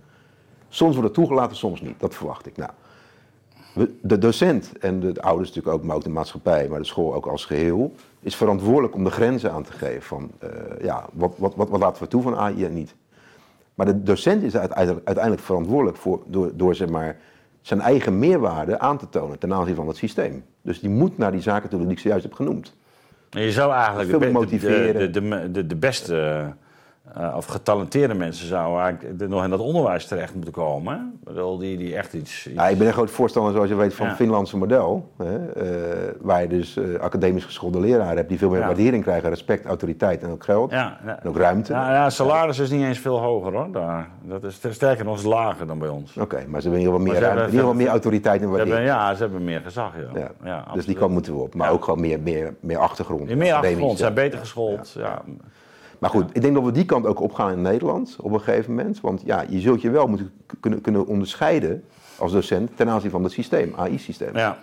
[0.69, 2.57] Soms wordt het toegelaten, soms niet, dat verwacht ik.
[2.57, 2.69] Nou,
[3.73, 6.85] we- de docent en de, de ouders natuurlijk ook, maar ook de maatschappij, maar de
[6.85, 10.49] school ook als geheel, is verantwoordelijk om de grenzen aan te geven van, eh,
[10.81, 12.95] ja, wat, wat, wat, wat laten we toe van AI en niet.
[13.81, 17.17] Maar de docent is uiteindelijk, verantwoordelijk voor, door, door zeg maar,
[17.61, 20.43] zijn eigen meerwaarde aan te tonen ten aanzien van het systeem.
[20.61, 22.75] Dus die moet naar die zaken toe die ik zojuist heb genoemd.
[23.29, 24.09] je zou eigenlijk
[24.59, 26.43] de, de, de, de beste
[27.15, 31.19] eh, of getalenteerde mensen zouden eigenlijk nog in dat onderwijs terecht moeten komen.
[31.23, 32.47] bedoel, die, die echt iets.
[32.47, 34.11] iets- Ja, ik ben een groot voorstander, zoals je weet, van Ja.
[34.11, 35.11] het Finlandse model.
[35.17, 38.65] Hè, eh, waar je dus eh, academisch geschoolde leraren hebt die veel meer Ja.
[38.65, 40.71] waardering krijgen, respect, autoriteit en ook geld.
[40.71, 40.99] Ja.
[41.05, 41.73] En ook ruimte.
[41.73, 43.71] Ja, ja, salaris is niet eens veel hoger hoor.
[43.71, 44.09] Daar.
[44.23, 46.17] Dat is sterker nog, lager dan bij ons.
[46.17, 48.67] Oké, maar ze hebben in ieder geval meer, ruimte, hebben- meer autoriteit en Ze hebben,
[48.75, 48.99] waardering.
[49.01, 49.91] ja, ze hebben meer gezag.
[50.43, 50.65] Ja.
[50.73, 51.55] Dus die kant moeten we op.
[51.55, 53.35] Maar ook gewoon meer, meer, meer achtergrond.
[53.35, 54.95] Meer achtergrond, zijn beter geschoold.
[54.97, 55.21] Ja.
[56.01, 58.75] Maar goed, ik denk dat we die kant ook opgaan in Nederland op een gegeven
[58.75, 59.01] moment.
[59.01, 61.83] Want ja, je zult je wel moeten kunnen, kunnen onderscheiden
[62.17, 64.37] als docent ten aanzien van het systeem, AI-systeem.
[64.37, 64.57] Ja.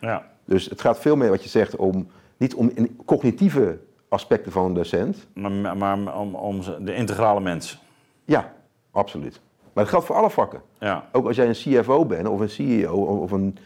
[0.00, 0.26] Ja.
[0.44, 2.06] Dus het gaat veel meer wat je zegt om,
[2.36, 2.72] niet om
[3.04, 3.78] cognitieve
[4.08, 5.26] aspecten van een docent.
[5.32, 7.82] Maar, maar om, om de integrale mens.
[8.24, 8.52] Ja,
[8.90, 9.40] absoluut.
[9.72, 10.60] Maar dat geldt voor alle vakken.
[10.78, 11.08] Ja.
[11.12, 13.58] Ook als jij een CFO bent of een CEO of een,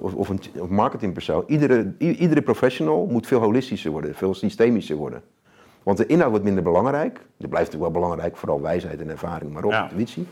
[0.00, 1.44] of, of een marketingpersoon.
[1.46, 5.22] Iedere, iedere professional moet veel holistischer worden, veel systemischer worden.
[5.82, 7.20] Want de inhoud wordt minder belangrijk.
[7.36, 9.82] Die blijft natuurlijk wel belangrijk, vooral wijsheid en ervaring, maar ook Ja.
[9.82, 10.26] intuïtie.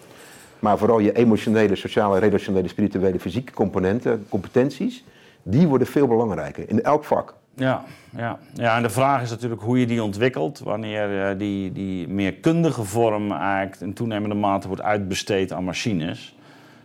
[0.58, 5.04] Maar vooral je emotionele, sociale, relationele, spirituele, fysieke componenten, competenties,
[5.42, 7.34] die worden veel belangrijker in elk vak.
[7.54, 7.84] Ja,
[8.16, 8.38] ja.
[8.54, 10.58] ja, en de vraag is natuurlijk hoe je die ontwikkelt.
[10.58, 16.36] Wanneer eh, die, die meer kundige vorm eigenlijk in toenemende mate wordt uitbesteed aan machines.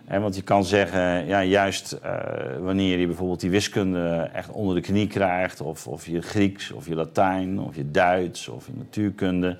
[0.07, 2.13] Want je kan zeggen, ja, juist eh,
[2.59, 6.87] wanneer je bijvoorbeeld die wiskunde echt onder de knie krijgt, of, of je Grieks, of
[6.87, 9.57] je Latijn, of je Duits, of je natuurkunde.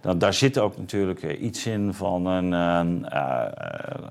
[0.00, 3.42] Dan, daar zit ook natuurlijk eh, iets in van een eh,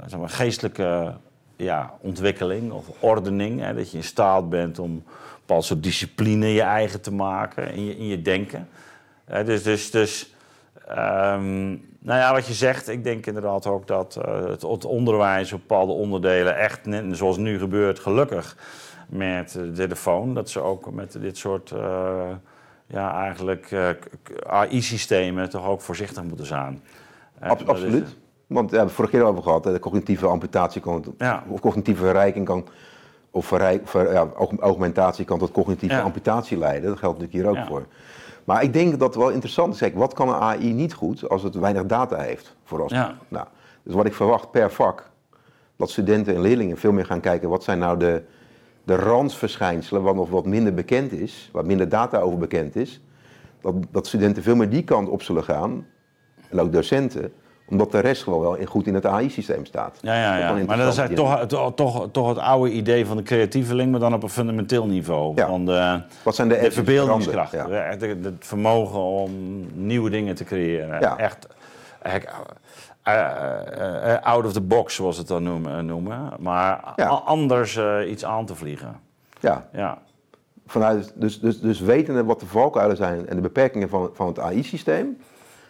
[0.06, 1.14] zeg maar geestelijke
[1.56, 3.60] ja, ontwikkeling of ordening.
[3.60, 5.04] Hè, dat je in staat bent om een
[5.40, 8.68] bepaald soort discipline je eigen te maken in je, in je denken.
[9.46, 10.32] Dus, dus, dus
[10.88, 11.68] ehm,
[12.00, 15.60] nou ja, wat je zegt, ik denk inderdaad ook dat eh, het, het onderwijs op
[15.60, 18.58] bepaalde onderdelen echt, net zoals nu gebeurt, gelukkig
[19.10, 22.30] met de telefoon, dat ze ook met dit soort eh,
[22.88, 23.90] ja, eigenlijk eh,
[24.48, 26.82] AI-systemen toch ook voorzichtig moeten zijn.
[27.40, 28.16] Ab- is- absoluut.
[28.48, 31.44] Want we hebben het vorige keer over gehad, de cognitieve amputatie kan, Ja.
[31.48, 32.68] of cognitieve verrijking kan,
[33.32, 36.02] of verrijk, ver- ja, aug- augmentatie kan tot cognitieve Ja.
[36.02, 36.90] amputatie leiden.
[36.90, 37.86] Dat geldt natuurlijk hier ook voor.
[38.48, 39.80] Maar ik denk dat het wel interessant is.
[39.80, 42.56] Kijk, wat kan een AI niet goed als het weinig data heeft?
[42.64, 43.14] Vooralsnog.
[43.28, 43.48] Nou,
[43.84, 45.10] dus wat ik verwacht per vak,
[45.76, 48.24] dat studenten en leerlingen veel meer gaan kijken wat zijn nou de,
[48.84, 53.02] de randsverschijnselen, wat nog wat minder bekend is, wat minder data over bekend is.
[53.62, 55.86] Dat, dat studenten veel meer die kant op zullen gaan,
[56.50, 57.34] en ook docenten,
[57.70, 59.98] omdat de rest gewoon wel goed in het AI-systeem staat.
[60.02, 60.66] Ja, ja, ja.
[60.66, 64.00] Maar dat is eigenlijk toch, toch, toch, toch het oude idee van de creatieveling, maar
[64.00, 65.32] dan op een fundamenteel niveau.
[65.36, 65.48] Ja.
[65.48, 67.54] Van de, Wat zijn de de verbeeldingskracht.
[67.54, 67.76] randen?
[67.76, 67.84] Ja.
[67.84, 69.32] Echt Het, vermogen om
[69.74, 71.00] nieuwe dingen te creëren.
[71.00, 71.18] Ja.
[71.18, 71.48] Echt,
[72.02, 72.38] eigenlijk,
[73.04, 75.86] eh, eh, eh, out of the box, zoals ze het dan noemen.
[75.86, 76.30] noemen.
[76.40, 77.08] Maar Ja.
[77.08, 79.00] anders eh, iets aan te vliegen.
[79.40, 79.98] Ja, Ja.
[80.68, 84.40] vanuit, dus, dus, dus wetende wat de valkuilen zijn en de beperkingen van, van het
[84.40, 85.18] AI-systeem.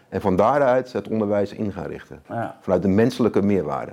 [0.10, 2.22] En van daaruit het onderwijs in gaan richten.
[2.30, 2.55] Ja.
[2.62, 3.91] Vanuit de menselijke meerwaarde.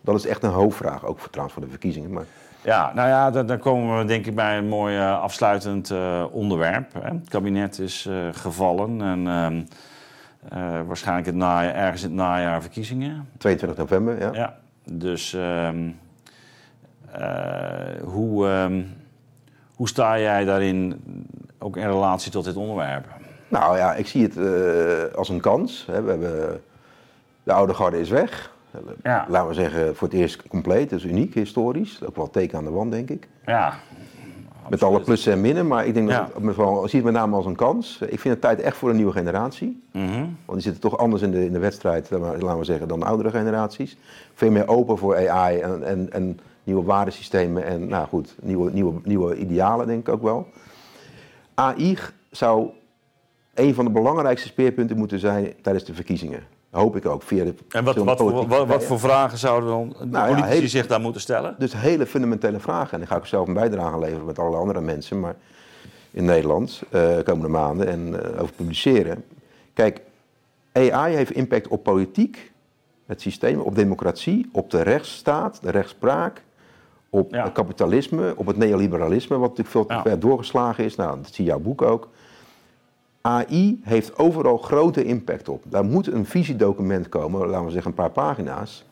[0.00, 2.12] Dat is echt een hoofdvraag, ook voor, trouwens voor de verkiezingen.
[2.12, 2.24] Maar
[2.62, 6.24] Ja, nou ja, dan, dan komen we denk ik bij een mooi eh, afsluitend eh,
[6.30, 6.92] onderwerp.
[6.92, 7.08] Hè.
[7.08, 9.62] Het kabinet is eh, gevallen en ehm,
[10.48, 13.28] eh, waarschijnlijk het najaar, ergens in het najaar verkiezingen.
[13.38, 14.30] 22 november, ja.
[14.32, 15.90] Ja, dus ehm,
[17.12, 18.82] eh, hoe, ehm,
[19.74, 21.02] hoe sta jij daarin,
[21.58, 23.06] ook in relatie tot dit onderwerp?
[23.48, 25.86] Nou ja, ik zie het eh, als een kans.
[25.90, 26.02] Hè.
[26.02, 26.60] We hebben,
[27.42, 28.52] de oude garde is weg.
[29.02, 29.26] Ja.
[29.28, 32.04] Laten we zeggen, voor het eerst compleet, dus uniek, historisch.
[32.06, 33.28] Ook wel teken aan de wand, denk ik.
[33.46, 33.74] Ja,
[34.68, 36.28] Met alle plussen en minnen, maar ik denk Ja.
[36.34, 37.98] dat het wel, zie het met name als een kans.
[38.00, 39.82] Ik vind het tijd echt voor een nieuwe generatie.
[39.92, 40.08] Mhm.
[40.18, 42.88] Want die zitten toch anders in de, in de wedstrijd, laten we- laten we zeggen,
[42.88, 43.96] dan de oudere generaties.
[44.34, 49.00] Veel meer open voor AI en, en, en nieuwe waardesystemen en nou goed, nieuwe, nieuwe,
[49.04, 50.46] nieuwe idealen denk ik ook wel.
[51.54, 51.98] AI
[52.30, 52.68] zou
[53.54, 56.42] een van de belangrijkste speerpunten moeten zijn tijdens de verkiezingen.
[56.70, 57.22] Hoop ik ook.
[57.22, 60.54] Via de En wat, wat, voor, wat, voor vragen zouden dan de Nou ja, politici
[60.54, 61.54] hele- zich daar moeten stellen?
[61.58, 62.92] Dus hele fundamentele vragen.
[62.92, 65.20] En daar ga ik zelf een bijdrage leveren met alle andere mensen.
[65.20, 65.36] Maar
[66.10, 69.24] in Nederland, eh komende maanden, en eh, over publiceren.
[69.74, 70.00] Kijk,
[70.72, 72.52] AI heeft impact op politiek,
[73.06, 76.42] het systeem, op democratie, op de rechtsstaat, de rechtspraak,
[77.10, 77.44] op Ja.
[77.44, 80.02] het kapitalisme, op het neoliberalisme, wat natuurlijk veel te Ja.
[80.02, 80.96] ver doorgeslagen is.
[80.96, 82.08] Nou, dat zie jouw boek ook.
[83.28, 85.62] AI heeft overal grote impact op.
[85.66, 88.84] Daar moet een visiedocument komen, laten we zeggen een paar pagina's,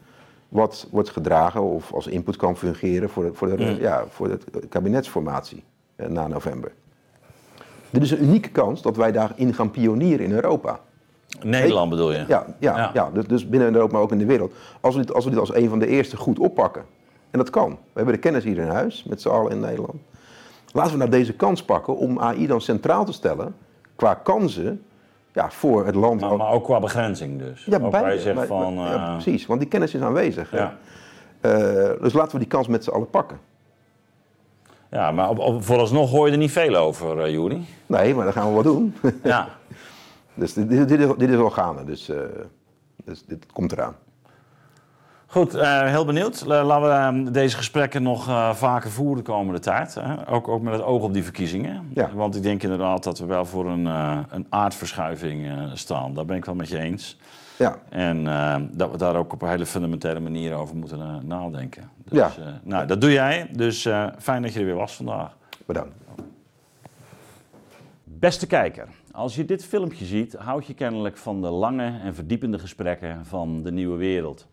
[0.49, 4.39] wat wordt gedragen of als input kan fungeren voor de, voor de, ja, voor de
[4.69, 5.63] kabinetsformatie
[5.97, 6.73] eh, na november.
[7.91, 10.81] Dit is een unieke kans dat wij daarin gaan pionieren in Europa.
[11.43, 12.25] Nederland bedoel je?
[12.29, 12.91] Ja, ja, Ja.
[12.95, 13.11] ja.
[13.11, 14.53] dus, dus binnen Europa, maar ook in de wereld.
[14.81, 16.85] Als we, dit, als we dit als een van de eerste goed oppakken.
[17.31, 17.71] En dat kan.
[17.71, 19.97] We hebben de kennis hier in huis, met z'n allen in Nederland.
[20.73, 23.55] Laten we nou deze kans pakken om AI dan centraal te stellen.
[23.97, 24.83] Qua kansen
[25.33, 26.21] ja, voor het land.
[26.21, 27.65] Maar, maar ook qua begrenzing dus.
[27.65, 28.75] ja, zegt Maar- van...
[28.75, 30.51] maar- ja, eh, precies, want die kennis is aanwezig.
[30.51, 30.77] ja.
[31.41, 31.53] Eh,
[32.01, 33.39] dus laten we die kans met z'n allen pakken.
[34.91, 37.67] ja, maar op, op, vooralsnog hoor je er niet veel over, Juri.
[37.87, 38.95] Nee, maar dan gaan we wat doen.
[39.23, 39.49] Ja.
[40.35, 41.85] dus dit, dit, dit is, dit is al gaande.
[41.85, 42.11] Dus,
[43.05, 43.97] dus dit komt eraan.
[45.33, 46.45] Goed, eh, heel benieuwd.
[46.47, 49.95] La- Laten we eh, deze gesprekken nog eh, vaker voeren de komende tijd.
[49.95, 50.29] Hè?
[50.29, 51.91] Ook, ook met het oog op die verkiezingen.
[51.95, 52.11] Ja.
[52.15, 56.15] Want ik denk inderdaad dat we wel voor een, eh, een aardverschuiving staan.
[56.15, 57.19] Daar ben ik wel met je eens.
[57.59, 61.91] Ja, En eh, dat we daar ook op een hele fundamentele manier over moeten nadenken.
[62.05, 62.31] Dus, Ja.
[62.63, 63.49] nou, dat doe jij.
[63.53, 65.37] Dus fijn dat je er weer was vandaag.
[65.67, 65.95] bedankt.
[68.05, 72.59] Beste kijker, als je dit filmpje ziet, houd je kennelijk van de lange en verdiepende
[72.59, 74.47] gesprekken van de nieuwe wereld.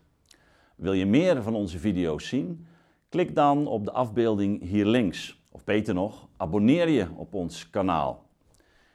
[0.80, 2.66] Wil je meer van onze video's zien?
[3.10, 5.42] Klik dan op de afbeelding hier links.
[5.52, 8.26] Of beter nog, abonneer je op ons kanaal.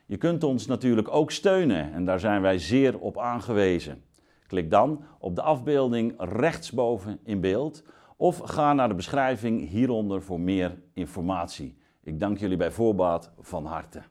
[0.07, 4.03] Je kunt ons natuurlijk ook steunen en daar zijn wij zeer op aangewezen.
[4.47, 7.85] Klik dan op de afbeelding rechtsboven in beeld
[8.17, 11.77] of ga naar de beschrijving hieronder voor meer informatie.
[12.03, 14.03] Ik dank jullie bij voorbaat van harte.